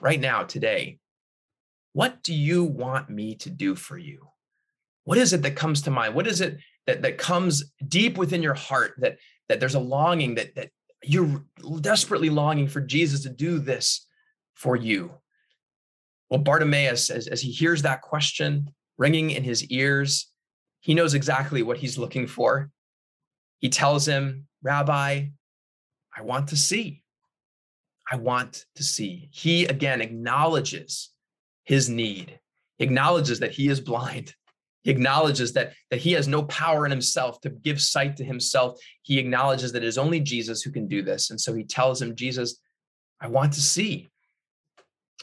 right 0.00 0.20
now, 0.20 0.44
today, 0.44 0.98
what 1.92 2.22
do 2.22 2.32
you 2.32 2.64
want 2.64 3.10
me 3.10 3.34
to 3.36 3.50
do 3.50 3.74
for 3.74 3.98
you? 3.98 4.28
What 5.04 5.18
is 5.18 5.32
it 5.32 5.42
that 5.42 5.56
comes 5.56 5.82
to 5.82 5.90
mind? 5.90 6.14
What 6.14 6.28
is 6.28 6.40
it 6.40 6.58
that, 6.86 7.02
that 7.02 7.18
comes 7.18 7.72
deep 7.86 8.16
within 8.16 8.42
your 8.42 8.54
heart 8.54 8.94
that, 8.98 9.18
that 9.48 9.58
there's 9.58 9.74
a 9.74 9.80
longing 9.80 10.36
that, 10.36 10.54
that 10.54 10.70
you're 11.10 11.44
desperately 11.80 12.30
longing 12.30 12.68
for 12.68 12.80
Jesus 12.80 13.22
to 13.22 13.30
do 13.30 13.58
this 13.58 14.06
for 14.54 14.76
you. 14.76 15.12
Well, 16.28 16.40
Bartimaeus, 16.40 17.10
as, 17.10 17.26
as 17.26 17.40
he 17.40 17.50
hears 17.50 17.82
that 17.82 18.02
question 18.02 18.70
ringing 18.96 19.30
in 19.30 19.42
his 19.42 19.64
ears, 19.66 20.30
he 20.78 20.94
knows 20.94 21.14
exactly 21.14 21.62
what 21.62 21.78
he's 21.78 21.98
looking 21.98 22.28
for. 22.28 22.70
He 23.58 23.68
tells 23.68 24.06
him, 24.06 24.46
Rabbi, 24.62 25.26
I 26.16 26.22
want 26.22 26.48
to 26.48 26.56
see. 26.56 27.02
I 28.10 28.16
want 28.16 28.64
to 28.76 28.84
see. 28.84 29.28
He 29.32 29.66
again 29.66 30.00
acknowledges 30.00 31.10
his 31.64 31.88
need, 31.88 32.38
acknowledges 32.78 33.40
that 33.40 33.52
he 33.52 33.68
is 33.68 33.80
blind, 33.80 34.34
he 34.82 34.90
acknowledges 34.90 35.52
that, 35.52 35.74
that 35.90 36.00
he 36.00 36.12
has 36.12 36.26
no 36.26 36.42
power 36.44 36.84
in 36.84 36.90
himself 36.90 37.40
to 37.42 37.50
give 37.50 37.80
sight 37.80 38.16
to 38.16 38.24
himself. 38.24 38.80
He 39.02 39.18
acknowledges 39.18 39.72
that 39.72 39.82
it 39.82 39.88
is 39.88 39.98
only 39.98 40.20
Jesus 40.20 40.62
who 40.62 40.70
can 40.70 40.88
do 40.88 41.02
this. 41.02 41.30
And 41.30 41.40
so 41.40 41.54
he 41.54 41.64
tells 41.64 42.00
him, 42.00 42.16
Jesus, 42.16 42.60
I 43.20 43.28
want 43.28 43.52
to 43.54 43.60
see. 43.60 44.10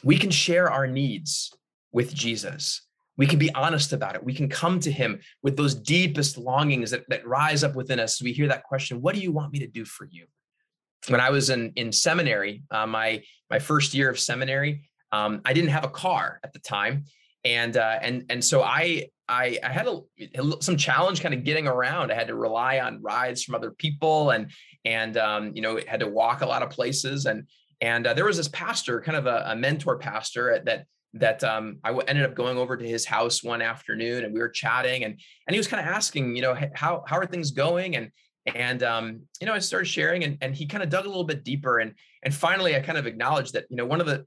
We 0.04 0.16
can 0.16 0.30
share 0.30 0.70
our 0.70 0.86
needs 0.86 1.52
with 1.92 2.14
Jesus. 2.14 2.82
We 3.16 3.26
can 3.26 3.40
be 3.40 3.52
honest 3.54 3.92
about 3.92 4.14
it. 4.14 4.22
We 4.22 4.34
can 4.34 4.48
come 4.48 4.78
to 4.80 4.92
him 4.92 5.18
with 5.42 5.56
those 5.56 5.74
deepest 5.74 6.38
longings 6.38 6.92
that, 6.92 7.04
that 7.08 7.26
rise 7.26 7.64
up 7.64 7.74
within 7.74 7.98
us. 7.98 8.22
We 8.22 8.32
hear 8.32 8.46
that 8.48 8.62
question, 8.62 9.02
what 9.02 9.16
do 9.16 9.20
you 9.20 9.32
want 9.32 9.52
me 9.52 9.58
to 9.58 9.66
do 9.66 9.84
for 9.84 10.06
you? 10.08 10.26
When 11.08 11.20
I 11.20 11.30
was 11.30 11.50
in, 11.50 11.72
in 11.74 11.90
seminary, 11.90 12.62
uh, 12.70 12.86
my, 12.86 13.22
my 13.50 13.58
first 13.58 13.92
year 13.92 14.08
of 14.08 14.20
seminary, 14.20 14.88
um, 15.10 15.40
I 15.44 15.52
didn't 15.52 15.70
have 15.70 15.84
a 15.84 15.88
car 15.88 16.38
at 16.44 16.52
the 16.52 16.58
time 16.60 17.06
and 17.44 17.76
uh, 17.76 17.98
and 18.02 18.24
and 18.30 18.44
so 18.44 18.62
I 18.62 19.08
I, 19.28 19.58
I 19.62 19.68
had 19.68 19.86
a, 19.86 20.00
some 20.60 20.76
challenge 20.76 21.20
kind 21.20 21.34
of 21.34 21.44
getting 21.44 21.66
around. 21.66 22.10
I 22.10 22.14
had 22.14 22.28
to 22.28 22.34
rely 22.34 22.80
on 22.80 23.02
rides 23.02 23.44
from 23.44 23.54
other 23.54 23.70
people, 23.70 24.30
and 24.30 24.50
and 24.84 25.16
um, 25.16 25.52
you 25.54 25.62
know 25.62 25.78
had 25.86 26.00
to 26.00 26.08
walk 26.08 26.40
a 26.40 26.46
lot 26.46 26.62
of 26.62 26.70
places. 26.70 27.26
And 27.26 27.46
and 27.80 28.06
uh, 28.06 28.14
there 28.14 28.24
was 28.24 28.36
this 28.36 28.48
pastor, 28.48 29.00
kind 29.00 29.16
of 29.16 29.26
a, 29.26 29.44
a 29.48 29.56
mentor 29.56 29.98
pastor 29.98 30.60
that 30.64 30.86
that 31.14 31.44
um, 31.44 31.78
I 31.84 31.92
ended 32.06 32.24
up 32.24 32.34
going 32.34 32.58
over 32.58 32.76
to 32.76 32.86
his 32.86 33.04
house 33.04 33.42
one 33.42 33.62
afternoon, 33.62 34.24
and 34.24 34.32
we 34.32 34.40
were 34.40 34.48
chatting, 34.48 35.04
and 35.04 35.20
and 35.46 35.54
he 35.54 35.58
was 35.58 35.68
kind 35.68 35.86
of 35.86 35.92
asking, 35.94 36.34
you 36.36 36.42
know, 36.42 36.56
how 36.74 37.04
how 37.06 37.16
are 37.18 37.26
things 37.26 37.50
going, 37.50 37.96
and 37.96 38.10
And 38.56 38.82
um, 38.82 39.22
you 39.40 39.46
know, 39.46 39.52
I 39.52 39.58
started 39.58 39.86
sharing, 39.86 40.24
and 40.24 40.38
and 40.40 40.54
he 40.54 40.64
kind 40.66 40.82
of 40.82 40.88
dug 40.88 41.04
a 41.04 41.08
little 41.08 41.24
bit 41.24 41.44
deeper, 41.44 41.80
and 41.80 41.92
and 42.22 42.32
finally, 42.32 42.74
I 42.76 42.80
kind 42.80 42.96
of 42.96 43.06
acknowledged 43.06 43.52
that 43.52 43.66
you 43.68 43.76
know 43.76 43.84
one 43.84 44.00
of 44.00 44.06
the 44.06 44.24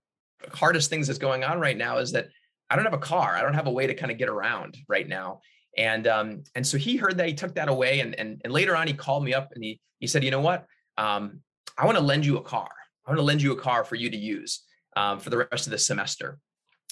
hardest 0.54 0.90
things 0.90 1.08
that's 1.08 1.20
going 1.20 1.44
on 1.44 1.60
right 1.60 1.78
now 1.78 1.98
is 1.98 2.12
that 2.12 2.28
I 2.72 2.76
don't 2.76 2.86
have 2.86 2.94
a 2.94 2.98
car. 2.98 3.36
I 3.36 3.42
don't 3.42 3.54
have 3.54 3.68
a 3.68 3.72
way 3.72 3.86
to 3.86 3.94
kind 3.94 4.12
of 4.12 4.18
get 4.18 4.30
around 4.30 4.78
right 4.88 5.08
now. 5.08 5.42
And 5.78 6.08
um, 6.08 6.44
and 6.56 6.66
so 6.66 6.78
he 6.78 6.96
heard 6.98 7.18
that 7.18 7.28
he 7.28 7.34
took 7.34 7.56
that 7.56 7.70
away, 7.70 8.00
and 8.00 8.16
and 8.16 8.42
and 8.44 8.52
later 8.52 8.76
on 8.76 8.88
he 8.88 8.94
called 8.94 9.24
me 9.24 9.34
up 9.34 9.50
and 9.54 9.64
he 9.64 9.80
he 10.00 10.08
said, 10.08 10.24
you 10.24 10.32
know 10.32 10.42
what, 10.42 10.66
um, 10.98 11.42
I 11.78 11.86
want 11.86 11.98
to 11.98 12.04
lend 12.04 12.26
you 12.26 12.38
a 12.38 12.42
car. 12.42 12.70
I 13.06 13.10
want 13.10 13.20
to 13.20 13.24
lend 13.24 13.42
you 13.42 13.52
a 13.52 13.56
car 13.58 13.84
for 13.84 13.96
you 13.96 14.10
to 14.10 14.18
use 14.18 14.64
um, 14.96 15.20
for 15.20 15.30
the 15.30 15.38
rest 15.38 15.68
of 15.68 15.72
the 15.72 15.78
semester. 15.78 16.40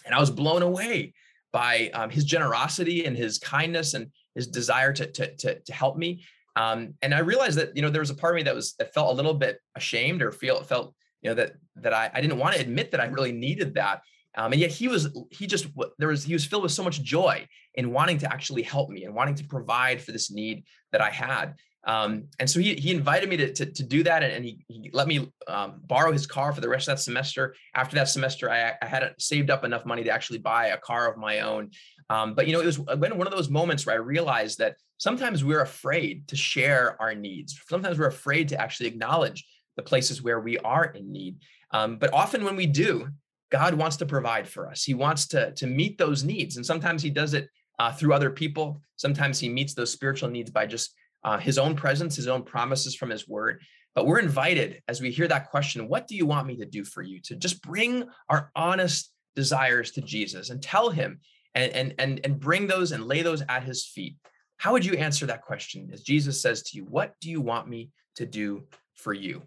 And 0.05 0.13
I 0.13 0.19
was 0.19 0.29
blown 0.29 0.61
away 0.61 1.13
by 1.51 1.89
um, 1.93 2.09
his 2.09 2.23
generosity 2.25 3.05
and 3.05 3.17
his 3.17 3.37
kindness 3.37 3.93
and 3.93 4.11
his 4.35 4.47
desire 4.47 4.93
to 4.93 5.11
to 5.11 5.35
to, 5.37 5.59
to 5.59 5.73
help 5.73 5.97
me. 5.97 6.23
Um, 6.55 6.95
and 7.01 7.13
I 7.13 7.19
realized 7.19 7.57
that 7.57 7.75
you 7.75 7.81
know 7.81 7.89
there 7.89 8.01
was 8.01 8.09
a 8.09 8.15
part 8.15 8.33
of 8.33 8.37
me 8.37 8.43
that 8.43 8.55
was 8.55 8.73
that 8.79 8.93
felt 8.93 9.11
a 9.11 9.15
little 9.15 9.33
bit 9.33 9.59
ashamed 9.75 10.21
or 10.21 10.31
feel 10.31 10.61
felt 10.63 10.93
you 11.21 11.29
know 11.29 11.35
that 11.35 11.53
that 11.77 11.93
I, 11.93 12.11
I 12.13 12.21
didn't 12.21 12.37
want 12.37 12.55
to 12.55 12.61
admit 12.61 12.91
that 12.91 12.99
I 12.99 13.05
really 13.05 13.31
needed 13.31 13.75
that. 13.75 14.01
Um, 14.39 14.53
and 14.53 14.61
yet 14.61 14.71
he 14.71 14.87
was 14.87 15.09
he 15.31 15.47
just 15.47 15.67
there 15.97 16.07
was 16.07 16.23
he 16.23 16.31
was 16.31 16.45
filled 16.45 16.63
with 16.63 16.71
so 16.71 16.81
much 16.81 17.03
joy 17.03 17.45
in 17.75 17.91
wanting 17.91 18.17
to 18.19 18.31
actually 18.31 18.61
help 18.61 18.89
me 18.89 19.03
and 19.03 19.13
wanting 19.13 19.35
to 19.35 19.43
provide 19.43 20.01
for 20.01 20.13
this 20.13 20.31
need 20.31 20.63
that 20.93 21.01
I 21.01 21.09
had. 21.09 21.55
Um, 21.83 22.29
and 22.39 22.49
so 22.49 22.61
he 22.61 22.75
he 22.75 22.91
invited 22.91 23.27
me 23.27 23.35
to 23.35 23.53
to, 23.53 23.65
to 23.65 23.83
do 23.83 24.01
that, 24.03 24.23
and, 24.23 24.31
and 24.31 24.45
he, 24.45 24.63
he, 24.69 24.89
let 24.93 25.07
me 25.09 25.29
um, 25.49 25.81
borrow 25.85 26.13
his 26.13 26.25
car 26.25 26.53
for 26.53 26.61
the 26.61 26.69
rest 26.69 26.87
of 26.87 26.93
that 26.93 27.01
semester. 27.01 27.53
After 27.75 27.97
that 27.97 28.07
semester, 28.07 28.49
I, 28.49 28.75
I 28.81 28.85
had 28.85 29.13
saved 29.17 29.49
up 29.49 29.65
enough 29.65 29.85
money 29.85 30.05
to 30.05 30.09
actually 30.09 30.39
buy 30.39 30.67
a 30.67 30.77
car 30.77 31.11
of 31.11 31.17
my 31.17 31.41
own. 31.41 31.71
Um, 32.09 32.33
but 32.33 32.47
you 32.47 32.53
know, 32.53 32.61
it 32.61 32.65
was 32.65 32.79
one 32.79 33.27
of 33.27 33.31
those 33.31 33.49
moments 33.49 33.85
where 33.85 33.95
I 33.95 33.99
realized 33.99 34.59
that 34.59 34.77
sometimes 34.99 35.43
we're 35.43 35.61
afraid 35.61 36.29
to 36.29 36.37
share 36.37 36.95
our 37.01 37.13
needs. 37.13 37.59
Sometimes 37.67 37.99
we're 37.99 38.07
afraid 38.07 38.47
to 38.49 38.61
actually 38.61 38.87
acknowledge 38.87 39.45
the 39.75 39.83
places 39.83 40.23
where 40.23 40.39
we 40.39 40.57
are 40.59 40.85
in 40.85 41.11
need. 41.11 41.39
Um, 41.71 41.97
but 41.97 42.13
often 42.13 42.45
when 42.45 42.55
we 42.55 42.67
do, 42.67 43.09
God 43.51 43.73
wants 43.73 43.97
to 43.97 44.05
provide 44.05 44.47
for 44.47 44.69
us. 44.69 44.83
He 44.83 44.93
wants 44.93 45.27
to 45.29 45.51
to 45.53 45.67
meet 45.67 45.97
those 45.97 46.23
needs, 46.23 46.57
and 46.57 46.65
sometimes 46.65 47.01
He 47.01 47.09
does 47.09 47.33
it 47.33 47.49
uh, 47.79 47.91
through 47.91 48.13
other 48.13 48.29
people. 48.29 48.81
Sometimes 48.95 49.39
He 49.39 49.49
meets 49.49 49.73
those 49.73 49.91
spiritual 49.91 50.29
needs 50.29 50.51
by 50.51 50.65
just 50.65 50.93
uh, 51.23 51.37
his 51.37 51.57
own 51.57 51.75
presence, 51.75 52.15
his 52.15 52.27
own 52.27 52.43
promises 52.43 52.95
from 52.95 53.09
his 53.09 53.27
word. 53.27 53.61
But 53.95 54.05
we're 54.05 54.19
invited 54.19 54.81
as 54.87 55.01
we 55.01 55.11
hear 55.11 55.27
that 55.27 55.49
question, 55.49 55.87
what 55.87 56.07
do 56.07 56.15
you 56.15 56.25
want 56.25 56.47
me 56.47 56.57
to 56.57 56.65
do 56.65 56.83
for 56.83 57.01
you? 57.01 57.19
To 57.23 57.35
just 57.35 57.61
bring 57.61 58.05
our 58.29 58.51
honest 58.55 59.11
desires 59.35 59.91
to 59.91 60.01
Jesus 60.01 60.49
and 60.49 60.61
tell 60.61 60.89
him 60.89 61.19
and, 61.55 61.71
and, 61.73 61.95
and, 61.97 62.21
and 62.23 62.39
bring 62.39 62.67
those 62.67 62.91
and 62.91 63.05
lay 63.05 63.21
those 63.21 63.43
at 63.49 63.63
his 63.63 63.85
feet. 63.85 64.15
How 64.57 64.73
would 64.73 64.85
you 64.85 64.93
answer 64.93 65.25
that 65.25 65.41
question 65.41 65.89
as 65.93 66.01
Jesus 66.01 66.41
says 66.41 66.63
to 66.63 66.77
you, 66.77 66.85
What 66.85 67.15
do 67.19 67.29
you 67.29 67.41
want 67.41 67.67
me 67.67 67.89
to 68.15 68.25
do 68.25 68.65
for 68.95 69.13
you? 69.13 69.43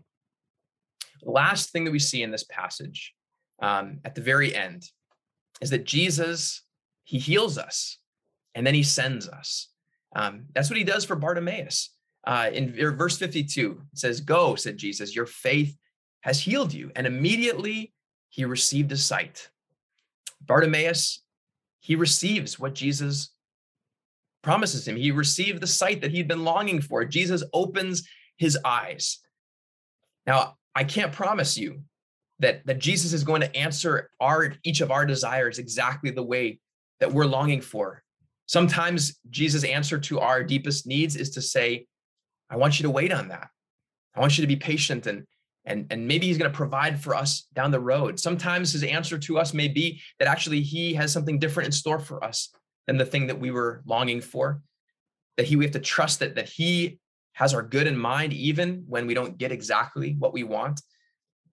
The 1.22 1.30
last 1.30 1.70
thing 1.70 1.84
that 1.84 1.92
we 1.92 1.98
see 1.98 2.22
in 2.22 2.30
this 2.30 2.44
passage 2.44 3.14
um, 3.62 4.00
at 4.04 4.14
the 4.14 4.20
very 4.20 4.54
end 4.54 4.84
is 5.60 5.70
that 5.70 5.84
Jesus, 5.84 6.62
he 7.04 7.18
heals 7.18 7.56
us 7.56 7.98
and 8.54 8.66
then 8.66 8.74
he 8.74 8.82
sends 8.82 9.28
us. 9.28 9.68
Um, 10.14 10.44
that's 10.54 10.68
what 10.68 10.76
he 10.76 10.84
does 10.84 11.04
for 11.04 11.16
Bartimaeus. 11.16 11.94
Uh, 12.26 12.50
in 12.52 12.74
verse 12.74 13.16
52, 13.16 13.80
it 13.92 13.98
says, 13.98 14.20
Go, 14.20 14.54
said 14.56 14.76
Jesus, 14.76 15.16
your 15.16 15.26
faith 15.26 15.76
has 16.20 16.40
healed 16.40 16.74
you. 16.74 16.90
And 16.94 17.06
immediately 17.06 17.92
he 18.28 18.44
received 18.44 18.92
a 18.92 18.96
sight. 18.96 19.48
Bartimaeus, 20.42 21.22
he 21.80 21.96
receives 21.96 22.58
what 22.58 22.74
Jesus 22.74 23.30
promises 24.42 24.86
him. 24.86 24.96
He 24.96 25.10
received 25.10 25.60
the 25.60 25.66
sight 25.66 26.00
that 26.00 26.10
he'd 26.10 26.28
been 26.28 26.44
longing 26.44 26.80
for. 26.80 27.04
Jesus 27.04 27.42
opens 27.52 28.06
his 28.36 28.58
eyes. 28.64 29.18
Now, 30.26 30.56
I 30.74 30.84
can't 30.84 31.12
promise 31.12 31.56
you 31.56 31.82
that, 32.42 32.66
that 32.66 32.80
Jesus 32.80 33.12
is 33.12 33.24
going 33.24 33.40
to 33.40 33.56
answer 33.56 34.10
our 34.20 34.54
each 34.64 34.80
of 34.80 34.90
our 34.90 35.06
desires 35.06 35.58
exactly 35.58 36.10
the 36.10 36.22
way 36.22 36.58
that 37.00 37.10
we're 37.10 37.24
longing 37.24 37.60
for. 37.60 38.02
Sometimes 38.46 39.18
Jesus' 39.30 39.64
answer 39.64 39.98
to 39.98 40.20
our 40.20 40.42
deepest 40.42 40.86
needs 40.86 41.16
is 41.16 41.30
to 41.30 41.40
say, 41.40 41.86
I 42.50 42.56
want 42.56 42.78
you 42.78 42.82
to 42.82 42.90
wait 42.90 43.12
on 43.12 43.28
that. 43.28 43.48
I 44.14 44.20
want 44.20 44.36
you 44.36 44.42
to 44.42 44.48
be 44.48 44.56
patient 44.56 45.06
and 45.06 45.24
and 45.64 45.86
and 45.90 46.08
maybe 46.08 46.26
he's 46.26 46.38
going 46.38 46.50
to 46.50 46.56
provide 46.56 47.00
for 47.00 47.14
us 47.14 47.46
down 47.54 47.70
the 47.70 47.80
road. 47.80 48.18
Sometimes 48.18 48.72
his 48.72 48.82
answer 48.82 49.16
to 49.16 49.38
us 49.38 49.54
may 49.54 49.68
be 49.68 50.00
that 50.18 50.26
actually 50.26 50.60
he 50.60 50.92
has 50.94 51.12
something 51.12 51.38
different 51.38 51.66
in 51.66 51.72
store 51.72 52.00
for 52.00 52.22
us 52.22 52.52
than 52.88 52.96
the 52.96 53.06
thing 53.06 53.28
that 53.28 53.38
we 53.38 53.52
were 53.52 53.82
longing 53.86 54.20
for. 54.20 54.60
That 55.36 55.46
he 55.46 55.54
we 55.54 55.64
have 55.64 55.72
to 55.72 55.78
trust 55.78 56.18
that 56.18 56.34
that 56.34 56.48
he 56.48 56.98
has 57.34 57.54
our 57.54 57.62
good 57.62 57.86
in 57.86 57.96
mind 57.96 58.32
even 58.32 58.84
when 58.88 59.06
we 59.06 59.14
don't 59.14 59.38
get 59.38 59.52
exactly 59.52 60.16
what 60.18 60.32
we 60.32 60.42
want. 60.42 60.82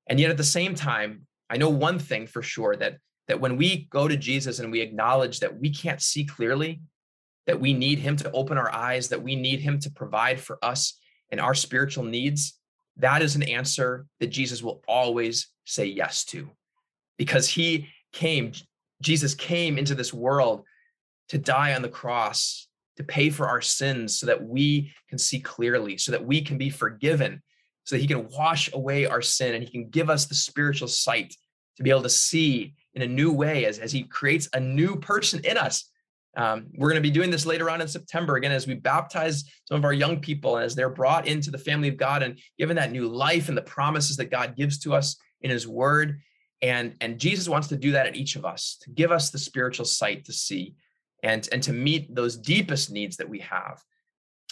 And 0.09 0.19
yet 0.19 0.31
at 0.31 0.37
the 0.37 0.43
same 0.43 0.75
time, 0.75 1.25
I 1.49 1.57
know 1.57 1.69
one 1.69 1.99
thing 1.99 2.27
for 2.27 2.41
sure 2.41 2.75
that 2.75 2.97
that 3.29 3.39
when 3.39 3.57
we 3.57 3.87
go 3.91 4.07
to 4.07 4.17
Jesus 4.17 4.57
and 4.57 4.71
we 4.71 4.81
acknowledge 4.81 5.39
that 5.39 5.59
we 5.59 5.69
can't 5.69 6.01
see 6.01 6.25
clearly, 6.25 6.81
that 7.45 7.59
we 7.59 7.73
need 7.73 7.99
him 7.99 8.15
to 8.17 8.31
open 8.31 8.57
our 8.57 8.73
eyes, 8.73 9.07
that 9.09 9.21
we 9.21 9.35
need 9.35 9.59
him 9.59 9.79
to 9.79 9.91
provide 9.91 10.41
for 10.41 10.57
us 10.63 10.99
and 11.31 11.39
our 11.39 11.53
spiritual 11.53 12.03
needs, 12.03 12.59
that 12.97 13.21
is 13.21 13.35
an 13.35 13.43
answer 13.43 14.07
that 14.19 14.31
Jesus 14.31 14.63
will 14.63 14.81
always 14.87 15.47
say 15.63 15.85
yes 15.85 16.25
to. 16.25 16.49
Because 17.19 17.47
he 17.47 17.87
came, 18.13 18.51
Jesus 18.99 19.35
came 19.35 19.77
into 19.77 19.93
this 19.93 20.11
world 20.11 20.63
to 21.29 21.37
die 21.37 21.75
on 21.75 21.83
the 21.83 21.87
cross, 21.87 22.67
to 22.97 23.03
pay 23.03 23.29
for 23.29 23.47
our 23.47 23.61
sins 23.61 24.17
so 24.17 24.25
that 24.25 24.43
we 24.43 24.91
can 25.07 25.19
see 25.19 25.39
clearly, 25.39 25.97
so 25.97 26.11
that 26.11 26.25
we 26.25 26.41
can 26.41 26.57
be 26.57 26.71
forgiven, 26.71 27.43
so 27.89 27.95
that 27.95 28.01
he 28.01 28.07
can 28.07 28.29
wash 28.29 28.71
away 28.73 29.07
our 29.07 29.19
sin 29.19 29.55
and 29.55 29.63
he 29.63 29.69
can 29.71 29.89
give 29.89 30.11
us 30.11 30.27
the 30.27 30.35
spiritual 30.35 30.87
sight 30.87 31.35
to 31.75 31.81
be 31.81 31.89
able 31.89 32.03
to 32.03 32.09
see 32.09 32.75
in 32.93 33.01
a 33.01 33.07
new 33.07 33.31
way 33.31 33.65
as, 33.65 33.79
as 33.79 33.91
he 33.91 34.03
creates 34.03 34.47
a 34.53 34.59
new 34.59 34.95
person 34.95 35.43
in 35.43 35.57
us. 35.57 35.89
Um, 36.37 36.67
we're 36.75 36.89
going 36.89 37.01
to 37.01 37.09
be 37.09 37.09
doing 37.09 37.31
this 37.31 37.47
later 37.47 37.67
on 37.67 37.81
in 37.81 37.87
September 37.87 38.35
again 38.35 38.51
as 38.51 38.67
we 38.67 38.75
baptize 38.75 39.43
some 39.65 39.77
of 39.77 39.85
our 39.85 39.93
young 39.93 40.19
people 40.19 40.57
and 40.57 40.65
as 40.65 40.75
they're 40.75 40.87
brought 40.87 41.27
into 41.27 41.49
the 41.49 41.57
family 41.57 41.87
of 41.87 41.97
God 41.97 42.21
and 42.21 42.37
given 42.59 42.75
that 42.75 42.91
new 42.91 43.07
life 43.07 43.49
and 43.49 43.57
the 43.57 43.63
promises 43.63 44.17
that 44.17 44.29
God 44.29 44.55
gives 44.55 44.77
to 44.81 44.93
us 44.93 45.15
in 45.41 45.49
his 45.49 45.67
word. 45.67 46.19
And, 46.61 46.95
and 47.01 47.19
Jesus 47.19 47.49
wants 47.49 47.69
to 47.69 47.75
do 47.75 47.93
that 47.93 48.05
at 48.05 48.15
each 48.15 48.35
of 48.35 48.45
us, 48.45 48.77
to 48.83 48.91
give 48.91 49.11
us 49.11 49.31
the 49.31 49.39
spiritual 49.39 49.85
sight 49.85 50.25
to 50.25 50.31
see 50.31 50.75
and, 51.23 51.49
and 51.51 51.63
to 51.63 51.73
meet 51.73 52.13
those 52.13 52.37
deepest 52.37 52.91
needs 52.91 53.17
that 53.17 53.29
we 53.29 53.39
have. 53.39 53.81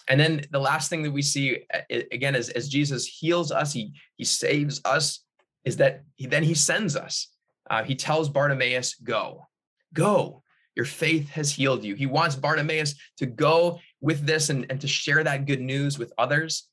And 0.07 0.19
then 0.19 0.45
the 0.51 0.59
last 0.59 0.89
thing 0.89 1.03
that 1.03 1.11
we 1.11 1.21
see 1.21 1.59
again 1.89 2.35
as, 2.35 2.49
as 2.49 2.69
Jesus 2.69 3.05
heals 3.05 3.51
us, 3.51 3.73
he, 3.73 3.93
he 4.15 4.23
saves 4.23 4.79
us, 4.85 5.23
is 5.65 5.77
that 5.77 6.03
he, 6.15 6.27
then 6.27 6.43
he 6.43 6.53
sends 6.53 6.95
us 6.95 7.27
uh, 7.69 7.83
he 7.83 7.95
tells 7.95 8.29
Bartimaeus, 8.29 8.95
Go, 8.95 9.47
go. 9.93 10.43
Your 10.75 10.85
faith 10.85 11.29
has 11.29 11.51
healed 11.51 11.83
you. 11.83 11.95
He 11.95 12.05
wants 12.05 12.35
Bartimaeus 12.35 12.95
to 13.17 13.25
go 13.25 13.79
with 13.99 14.25
this 14.25 14.49
and, 14.49 14.65
and 14.69 14.79
to 14.81 14.87
share 14.87 15.23
that 15.23 15.47
good 15.47 15.61
news 15.61 15.97
with 15.97 16.13
others. 16.19 16.67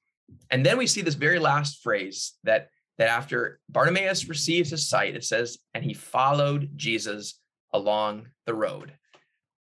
And 0.51 0.65
then 0.65 0.77
we 0.77 0.87
see 0.87 1.01
this 1.01 1.15
very 1.15 1.39
last 1.39 1.83
phrase 1.83 2.35
that, 2.45 2.69
that 2.99 3.09
after 3.09 3.61
Bartimaeus 3.71 4.29
receives 4.29 4.71
his 4.71 4.89
sight, 4.89 5.17
it 5.17 5.25
says, 5.25 5.59
and 5.73 5.83
he 5.83 5.95
followed 5.95 6.71
Jesus 6.77 7.41
along 7.73 8.29
the 8.45 8.55
road. 8.55 8.93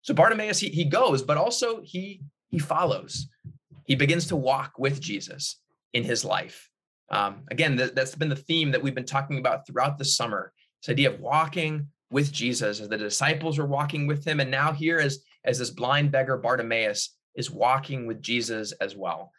So 0.04 0.14
Bartimaeus, 0.14 0.60
he, 0.60 0.70
he 0.70 0.86
goes, 0.86 1.24
but 1.24 1.38
also 1.38 1.82
he, 1.84 2.22
he 2.50 2.60
follows. 2.60 3.28
He 3.86 3.96
begins 3.96 4.28
to 4.28 4.36
walk 4.36 4.74
with 4.78 5.00
Jesus 5.00 5.58
in 5.94 6.04
his 6.04 6.24
life. 6.24 6.70
Um, 7.10 7.44
again, 7.50 7.78
th- 7.78 7.94
that's 7.94 8.16
been 8.16 8.30
the 8.30 8.36
theme 8.36 8.72
that 8.72 8.82
we've 8.82 8.96
been 8.96 9.06
talking 9.06 9.40
about 9.40 9.66
throughout 9.66 9.98
the 9.98 10.06
summer 10.06 10.54
this 10.82 10.92
idea 10.92 11.12
of 11.12 11.20
walking 11.20 11.88
with 12.12 12.32
Jesus 12.32 12.80
as 12.80 12.88
the 12.88 12.98
disciples 12.98 13.58
were 13.58 13.66
walking 13.66 14.08
with 14.08 14.26
him. 14.26 14.40
And 14.40 14.50
now 14.50 14.72
here 14.72 15.00
as, 15.00 15.20
as 15.44 15.60
this 15.60 15.70
blind 15.70 16.12
beggar 16.12 16.38
Bartimaeus 16.38 17.16
is 17.36 17.52
walking 17.52 18.08
with 18.08 18.22
Jesus 18.22 18.72
as 18.74 18.96
well. 18.96 19.32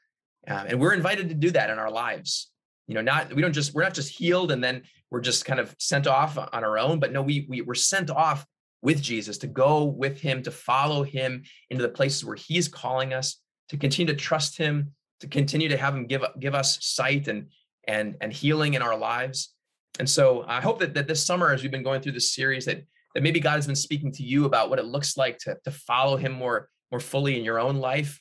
Um, 0.48 0.66
and 0.68 0.80
we're 0.80 0.94
invited 0.94 1.28
to 1.28 1.34
do 1.34 1.50
that 1.50 1.70
in 1.70 1.78
our 1.78 1.90
lives. 1.90 2.50
You 2.86 2.94
know, 2.94 3.02
not 3.02 3.32
we 3.32 3.42
don't 3.42 3.52
just 3.52 3.72
we're 3.72 3.82
not 3.82 3.94
just 3.94 4.16
healed 4.16 4.50
and 4.50 4.62
then 4.62 4.82
we're 5.10 5.20
just 5.20 5.44
kind 5.44 5.60
of 5.60 5.74
sent 5.78 6.06
off 6.06 6.36
on 6.38 6.64
our 6.64 6.78
own, 6.78 6.98
but 6.98 7.12
no, 7.12 7.22
we 7.22 7.46
we 7.48 7.60
we're 7.60 7.74
sent 7.74 8.10
off 8.10 8.44
with 8.82 9.02
Jesus 9.02 9.38
to 9.38 9.46
go 9.46 9.84
with 9.84 10.20
him, 10.20 10.42
to 10.42 10.50
follow 10.50 11.02
him 11.02 11.42
into 11.68 11.82
the 11.82 11.88
places 11.88 12.24
where 12.24 12.36
he's 12.36 12.68
calling 12.68 13.12
us, 13.12 13.40
to 13.68 13.76
continue 13.76 14.12
to 14.12 14.18
trust 14.18 14.56
him, 14.56 14.92
to 15.20 15.26
continue 15.26 15.68
to 15.68 15.76
have 15.76 15.94
him 15.94 16.06
give 16.06 16.24
give 16.38 16.54
us 16.54 16.78
sight 16.84 17.28
and 17.28 17.48
and 17.86 18.16
and 18.20 18.32
healing 18.32 18.74
in 18.74 18.82
our 18.82 18.96
lives. 18.96 19.54
And 19.98 20.08
so 20.08 20.44
I 20.46 20.60
hope 20.60 20.78
that, 20.80 20.94
that 20.94 21.08
this 21.08 21.24
summer, 21.24 21.52
as 21.52 21.62
we've 21.62 21.70
been 21.70 21.82
going 21.82 22.00
through 22.00 22.12
this 22.12 22.32
series, 22.32 22.64
that, 22.66 22.82
that 23.14 23.22
maybe 23.22 23.40
God 23.40 23.56
has 23.56 23.66
been 23.66 23.76
speaking 23.76 24.12
to 24.12 24.22
you 24.22 24.44
about 24.44 24.70
what 24.70 24.78
it 24.78 24.84
looks 24.84 25.16
like 25.16 25.38
to, 25.38 25.56
to 25.64 25.70
follow 25.70 26.16
him 26.16 26.32
more, 26.32 26.68
more 26.90 27.00
fully 27.00 27.36
in 27.36 27.44
your 27.44 27.58
own 27.58 27.76
life, 27.76 28.20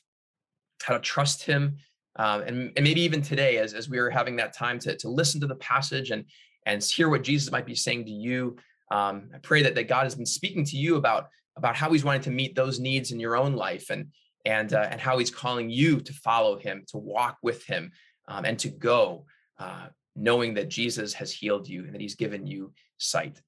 how 0.82 0.94
to 0.94 1.00
trust 1.00 1.44
him. 1.44 1.76
Um, 2.16 2.42
and, 2.42 2.72
and 2.76 2.84
maybe 2.84 3.02
even 3.02 3.22
today, 3.22 3.58
as, 3.58 3.72
as 3.72 3.88
we 3.88 3.98
are 3.98 4.10
having 4.10 4.36
that 4.36 4.54
time 4.54 4.78
to, 4.80 4.96
to 4.96 5.08
listen 5.08 5.40
to 5.40 5.46
the 5.46 5.54
passage 5.54 6.10
and, 6.10 6.24
and 6.66 6.82
hear 6.82 7.08
what 7.08 7.22
Jesus 7.22 7.52
might 7.52 7.66
be 7.66 7.74
saying 7.74 8.04
to 8.06 8.10
you, 8.10 8.56
um, 8.90 9.30
I 9.34 9.38
pray 9.38 9.62
that, 9.62 9.74
that 9.74 9.88
God 9.88 10.04
has 10.04 10.14
been 10.14 10.26
speaking 10.26 10.64
to 10.64 10.76
you 10.76 10.96
about, 10.96 11.28
about 11.56 11.76
how 11.76 11.92
he's 11.92 12.04
wanting 12.04 12.22
to 12.22 12.30
meet 12.30 12.54
those 12.54 12.80
needs 12.80 13.12
in 13.12 13.20
your 13.20 13.36
own 13.36 13.54
life 13.54 13.90
and, 13.90 14.06
and 14.44 14.72
uh, 14.72 14.88
and 14.90 15.00
how 15.00 15.18
he's 15.18 15.30
calling 15.30 15.70
you 15.70 16.00
to 16.00 16.12
follow 16.12 16.56
him, 16.58 16.84
to 16.88 16.98
walk 16.98 17.38
with 17.42 17.64
him, 17.64 17.92
um, 18.28 18.44
and 18.44 18.58
to 18.60 18.68
go, 18.68 19.26
uh, 19.58 19.86
knowing 20.16 20.54
that 20.54 20.68
Jesus 20.68 21.12
has 21.14 21.32
healed 21.32 21.68
you 21.68 21.84
and 21.84 21.94
that 21.94 22.00
he's 22.00 22.14
given 22.14 22.46
you 22.46 22.72
sight. 22.98 23.40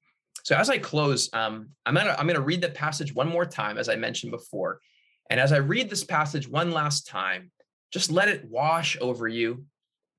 So 0.43 0.55
as 0.55 0.69
I 0.69 0.77
close, 0.77 1.29
um, 1.33 1.69
I'm 1.85 1.95
gonna 1.95 2.15
I'm 2.17 2.27
gonna 2.27 2.41
read 2.41 2.61
the 2.61 2.69
passage 2.69 3.13
one 3.13 3.29
more 3.29 3.45
time, 3.45 3.77
as 3.77 3.89
I 3.89 3.95
mentioned 3.95 4.31
before, 4.31 4.81
and 5.29 5.39
as 5.39 5.51
I 5.51 5.57
read 5.57 5.89
this 5.89 6.03
passage 6.03 6.47
one 6.47 6.71
last 6.71 7.07
time, 7.07 7.51
just 7.91 8.11
let 8.11 8.27
it 8.27 8.45
wash 8.45 8.97
over 9.01 9.27
you. 9.27 9.65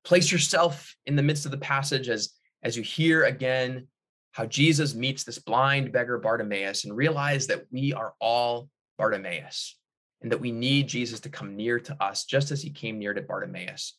Place 0.03 0.31
yourself 0.31 0.95
in 1.05 1.15
the 1.15 1.23
midst 1.23 1.45
of 1.45 1.51
the 1.51 1.57
passage 1.57 2.09
as 2.09 2.33
as 2.63 2.75
you 2.75 2.83
hear 2.83 3.23
again 3.23 3.87
how 4.35 4.45
Jesus 4.45 4.93
meets 4.93 5.23
this 5.23 5.39
blind 5.39 5.93
beggar 5.93 6.17
Bartimaeus 6.17 6.83
and 6.83 6.95
realize 6.95 7.47
that 7.47 7.63
we 7.71 7.93
are 7.93 8.15
all 8.19 8.67
Bartimaeus 8.97 9.77
and 10.21 10.29
that 10.29 10.41
we 10.41 10.51
need 10.51 10.89
Jesus 10.89 11.21
to 11.21 11.29
come 11.29 11.55
near 11.55 11.79
to 11.79 12.03
us 12.03 12.25
just 12.25 12.51
as 12.51 12.61
he 12.61 12.69
came 12.69 12.99
near 12.99 13.13
to 13.13 13.21
Bartimaeus. 13.21 13.97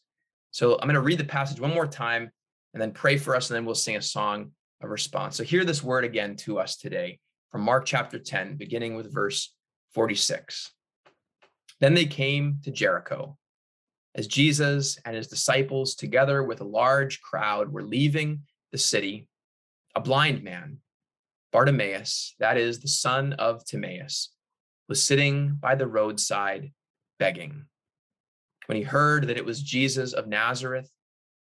So 0.50 0.74
I'm 0.74 0.88
going 0.88 0.94
to 0.94 1.00
read 1.00 1.16
the 1.16 1.24
passage 1.24 1.58
one 1.58 1.72
more 1.72 1.86
time 1.86 2.30
and 2.74 2.82
then 2.82 2.92
pray 2.92 3.16
for 3.16 3.34
us, 3.34 3.48
and 3.48 3.56
then 3.56 3.64
we'll 3.64 3.74
sing 3.74 3.96
a 3.96 4.02
song 4.02 4.50
of 4.82 4.90
response. 4.90 5.36
So 5.36 5.42
hear 5.42 5.64
this 5.64 5.82
word 5.82 6.04
again 6.04 6.36
to 6.36 6.58
us 6.58 6.76
today 6.76 7.18
from 7.50 7.62
Mark 7.62 7.86
chapter 7.86 8.18
10, 8.18 8.56
beginning 8.56 8.94
with 8.94 9.14
verse 9.14 9.54
46. 9.94 10.70
Then 11.80 11.94
they 11.94 12.04
came 12.04 12.58
to 12.64 12.70
Jericho. 12.70 13.38
As 14.14 14.26
Jesus 14.26 14.98
and 15.06 15.16
his 15.16 15.28
disciples, 15.28 15.94
together 15.94 16.42
with 16.42 16.60
a 16.60 16.64
large 16.64 17.22
crowd, 17.22 17.72
were 17.72 17.84
leaving 17.84 18.42
the 18.72 18.78
city, 18.78 19.28
a 19.96 20.00
blind 20.00 20.44
man, 20.44 20.76
Bartimaeus, 21.52 22.34
that 22.38 22.58
is 22.58 22.80
the 22.80 22.88
son 22.88 23.32
of 23.32 23.64
Timaeus, 23.64 24.30
was 24.90 25.02
sitting 25.02 25.56
by 25.58 25.74
the 25.74 25.86
roadside 25.86 26.70
begging. 27.18 27.64
When 28.66 28.76
he 28.76 28.84
heard 28.84 29.26
that 29.26 29.38
it 29.38 29.44
was 29.44 29.62
Jesus 29.62 30.12
of 30.12 30.28
Nazareth, 30.28 30.90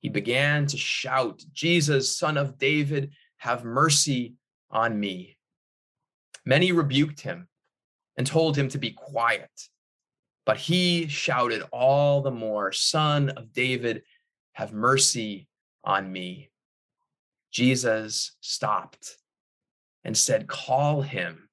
he 0.02 0.10
began 0.10 0.68
to 0.68 0.78
shout, 0.78 1.44
Jesus, 1.54 2.16
son 2.16 2.38
of 2.38 2.60
David, 2.60 3.14
have 3.38 3.64
mercy 3.64 4.36
on 4.70 5.00
me. 5.00 5.38
Many 6.46 6.72
rebuked 6.72 7.22
him 7.22 7.48
and 8.16 8.28
told 8.28 8.56
him 8.56 8.70
to 8.70 8.78
be 8.78 8.92
quiet, 8.92 9.50
but 10.46 10.58
he 10.58 11.08
shouted 11.08 11.64
all 11.72 12.22
the 12.22 12.30
more, 12.30 12.72
Son 12.72 13.30
of 13.30 13.52
David, 13.54 14.04
have 14.54 14.72
mercy 14.72 15.48
on 15.84 16.12
me. 16.12 16.52
Jesus 17.56 18.36
stopped 18.42 19.16
and 20.04 20.16
said, 20.16 20.46
Call 20.46 21.02
him. 21.02 21.48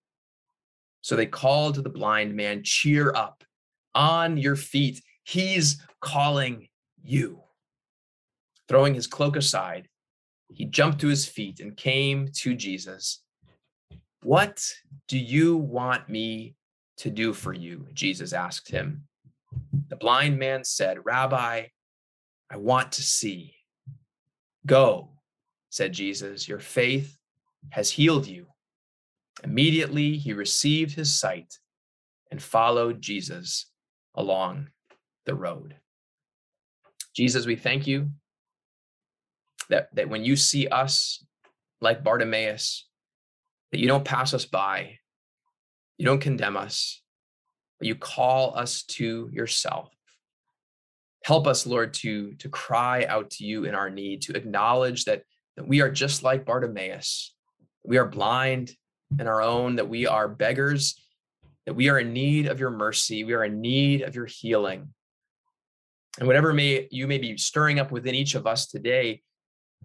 So 1.00 1.14
they 1.14 1.26
called 1.26 1.76
the 1.76 1.90
blind 1.90 2.34
man, 2.34 2.64
Cheer 2.64 3.12
up, 3.14 3.44
on 3.94 4.36
your 4.36 4.56
feet. 4.56 5.00
He's 5.22 5.80
calling 6.00 6.66
you. 7.04 7.42
Throwing 8.66 8.94
his 8.94 9.06
cloak 9.06 9.36
aside, 9.36 9.86
he 10.52 10.64
jumped 10.64 11.00
to 11.02 11.06
his 11.06 11.24
feet 11.24 11.60
and 11.60 11.76
came 11.76 12.26
to 12.38 12.56
Jesus. 12.56 13.22
What 14.24 14.60
do 15.06 15.16
you 15.16 15.56
want 15.56 16.08
me 16.08 16.56
to 16.96 17.10
do 17.10 17.32
for 17.32 17.52
you? 17.52 17.86
Jesus 17.94 18.32
asked 18.32 18.68
him. 18.68 19.04
The 19.86 19.96
blind 19.96 20.36
man 20.36 20.64
said, 20.64 20.98
Rabbi, 21.04 21.66
I 22.50 22.56
want 22.56 22.90
to 22.92 23.02
see. 23.02 23.54
Go 24.66 25.12
said 25.72 25.92
Jesus, 25.94 26.46
Your 26.46 26.58
faith 26.58 27.16
has 27.70 27.90
healed 27.90 28.26
you. 28.26 28.46
Immediately 29.42 30.18
he 30.18 30.35
received 30.35 30.94
his 30.94 31.18
sight 31.18 31.58
and 32.30 32.40
followed 32.42 33.00
Jesus 33.00 33.66
along 34.14 34.68
the 35.24 35.35
road. 35.35 35.76
Jesus, 37.16 37.46
we 37.46 37.56
thank 37.56 37.87
you 37.87 38.11
that, 39.70 39.88
that 39.94 40.11
when 40.11 40.24
you 40.24 40.37
see 40.37 40.68
us 40.68 41.24
like 41.80 42.04
Bartimaeus, 42.04 42.87
that 43.70 43.80
you 43.80 43.88
don't 43.88 44.04
pass 44.04 44.35
us 44.35 44.44
by, 44.44 44.98
you 45.96 46.04
don't 46.04 46.20
condemn 46.20 46.58
us, 46.58 47.02
but 47.78 47.88
you 47.88 47.94
call 47.94 48.58
us 48.58 48.82
to 48.85 49.30
yourself. 49.32 49.88
Help 51.24 51.46
us, 51.46 51.66
Lord, 51.66 51.94
to, 51.94 52.35
to 52.35 52.48
cry 52.50 53.06
out 53.06 53.30
to 53.30 53.44
you 53.44 53.64
in 53.64 53.74
our 53.74 53.88
need, 53.88 54.22
to 54.22 54.37
acknowledge 54.37 55.04
that 55.06 55.22
that 55.56 55.66
we 55.66 55.80
are 55.80 55.90
just 55.90 56.22
like 56.22 56.44
Bartimaeus. 56.44 57.34
We 57.84 57.98
are 57.98 58.06
blind 58.06 58.72
in 59.18 59.26
our 59.26 59.42
own, 59.42 59.76
that 59.76 59.88
we 59.88 60.06
are 60.06 60.28
beggars, 60.28 61.00
that 61.66 61.74
we 61.74 61.88
are 61.88 61.98
in 61.98 62.12
need 62.12 62.46
of 62.46 62.58
your 62.58 62.70
mercy. 62.70 63.24
We 63.24 63.34
are 63.34 63.44
in 63.44 63.60
need 63.60 64.02
of 64.02 64.14
your 64.14 64.26
healing. 64.26 64.92
And 66.18 66.26
whatever 66.26 66.52
may 66.52 66.88
you 66.90 67.06
may 67.06 67.18
be 67.18 67.36
stirring 67.36 67.78
up 67.78 67.90
within 67.90 68.14
each 68.14 68.34
of 68.34 68.46
us 68.46 68.66
today, 68.66 69.22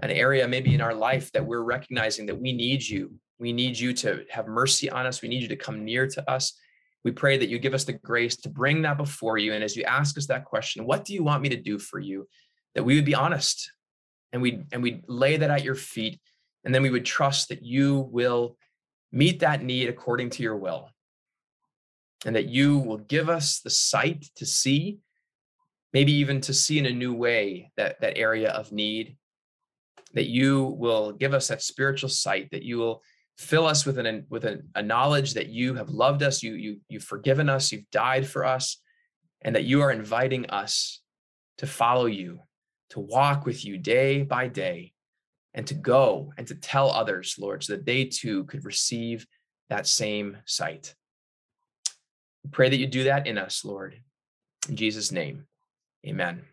an 0.01 0.11
area 0.11 0.47
maybe 0.47 0.73
in 0.73 0.81
our 0.81 0.93
life 0.93 1.31
that 1.31 1.45
we're 1.45 1.63
recognizing 1.63 2.25
that 2.27 2.39
we 2.39 2.53
need 2.53 2.87
you. 2.87 3.13
We 3.39 3.53
need 3.53 3.77
you 3.77 3.93
to 3.93 4.25
have 4.29 4.47
mercy 4.47 4.89
on 4.89 5.05
us. 5.05 5.21
We 5.21 5.29
need 5.29 5.41
you 5.41 5.47
to 5.49 5.55
come 5.55 5.85
near 5.85 6.07
to 6.07 6.29
us. 6.29 6.53
We 7.03 7.11
pray 7.11 7.37
that 7.37 7.49
you 7.49 7.59
give 7.59 7.73
us 7.73 7.85
the 7.85 7.93
grace 7.93 8.35
to 8.37 8.49
bring 8.49 8.81
that 8.81 8.97
before 8.97 9.37
you. 9.37 9.53
And 9.53 9.63
as 9.63 9.75
you 9.75 9.83
ask 9.83 10.17
us 10.17 10.27
that 10.27 10.45
question, 10.45 10.85
what 10.85 11.05
do 11.05 11.13
you 11.13 11.23
want 11.23 11.41
me 11.41 11.49
to 11.49 11.61
do 11.61 11.79
for 11.79 11.99
you? 11.99 12.27
That 12.75 12.83
we 12.83 12.95
would 12.95 13.05
be 13.05 13.15
honest, 13.15 13.71
and 14.33 14.41
we 14.41 14.63
and 14.71 14.83
we 14.83 15.01
lay 15.07 15.37
that 15.37 15.49
at 15.49 15.63
your 15.63 15.75
feet 15.75 16.19
and 16.63 16.75
then 16.75 16.81
we 16.81 16.89
would 16.89 17.05
trust 17.05 17.49
that 17.49 17.63
you 17.63 18.09
will 18.11 18.57
meet 19.11 19.39
that 19.39 19.63
need 19.63 19.87
according 19.87 20.29
to 20.31 20.43
your 20.43 20.57
will. 20.57 20.89
And 22.25 22.35
that 22.35 22.49
you 22.49 22.79
will 22.79 22.97
give 22.97 23.29
us 23.29 23.61
the 23.61 23.69
sight 23.69 24.25
to 24.35 24.45
see 24.45 24.99
maybe 25.93 26.11
even 26.11 26.41
to 26.41 26.53
see 26.53 26.77
in 26.77 26.85
a 26.85 26.91
new 26.91 27.13
way 27.13 27.71
that 27.77 28.01
that 28.01 28.17
area 28.17 28.49
of 28.49 28.71
need. 28.71 29.17
That 30.13 30.27
you 30.27 30.75
will 30.77 31.13
give 31.13 31.33
us 31.33 31.47
that 31.47 31.61
spiritual 31.61 32.09
sight 32.09 32.49
that 32.51 32.63
you 32.63 32.77
will 32.77 33.03
fill 33.37 33.65
us 33.65 33.85
with 33.85 33.97
an 33.99 34.25
with 34.29 34.45
a, 34.45 34.61
a 34.75 34.81
knowledge 34.81 35.35
that 35.35 35.47
you 35.47 35.75
have 35.75 35.89
loved 35.89 36.23
us 36.23 36.41
you 36.41 36.55
you 36.55 36.79
you've 36.89 37.03
forgiven 37.03 37.49
us 37.49 37.71
you've 37.71 37.89
died 37.91 38.25
for 38.25 38.43
us 38.43 38.81
and 39.41 39.55
that 39.55 39.65
you 39.65 39.81
are 39.81 39.91
inviting 39.91 40.49
us 40.49 41.01
to 41.59 41.67
follow 41.67 42.07
you 42.07 42.39
to 42.91 42.99
walk 42.99 43.45
with 43.45 43.65
you 43.65 43.77
day 43.77 44.23
by 44.23 44.47
day 44.47 44.93
and 45.53 45.65
to 45.67 45.73
go 45.73 46.33
and 46.37 46.47
to 46.47 46.55
tell 46.55 46.91
others, 46.91 47.35
Lord, 47.39 47.63
so 47.63 47.73
that 47.73 47.85
they 47.85 48.05
too 48.05 48.45
could 48.45 48.65
receive 48.65 49.25
that 49.69 49.87
same 49.87 50.37
sight. 50.45 50.93
We 52.43 52.51
pray 52.51 52.69
that 52.69 52.77
you 52.77 52.87
do 52.87 53.05
that 53.05 53.27
in 53.27 53.37
us, 53.37 53.65
Lord. 53.65 53.99
In 54.69 54.75
Jesus' 54.75 55.11
name, 55.11 55.45
amen. 56.05 56.43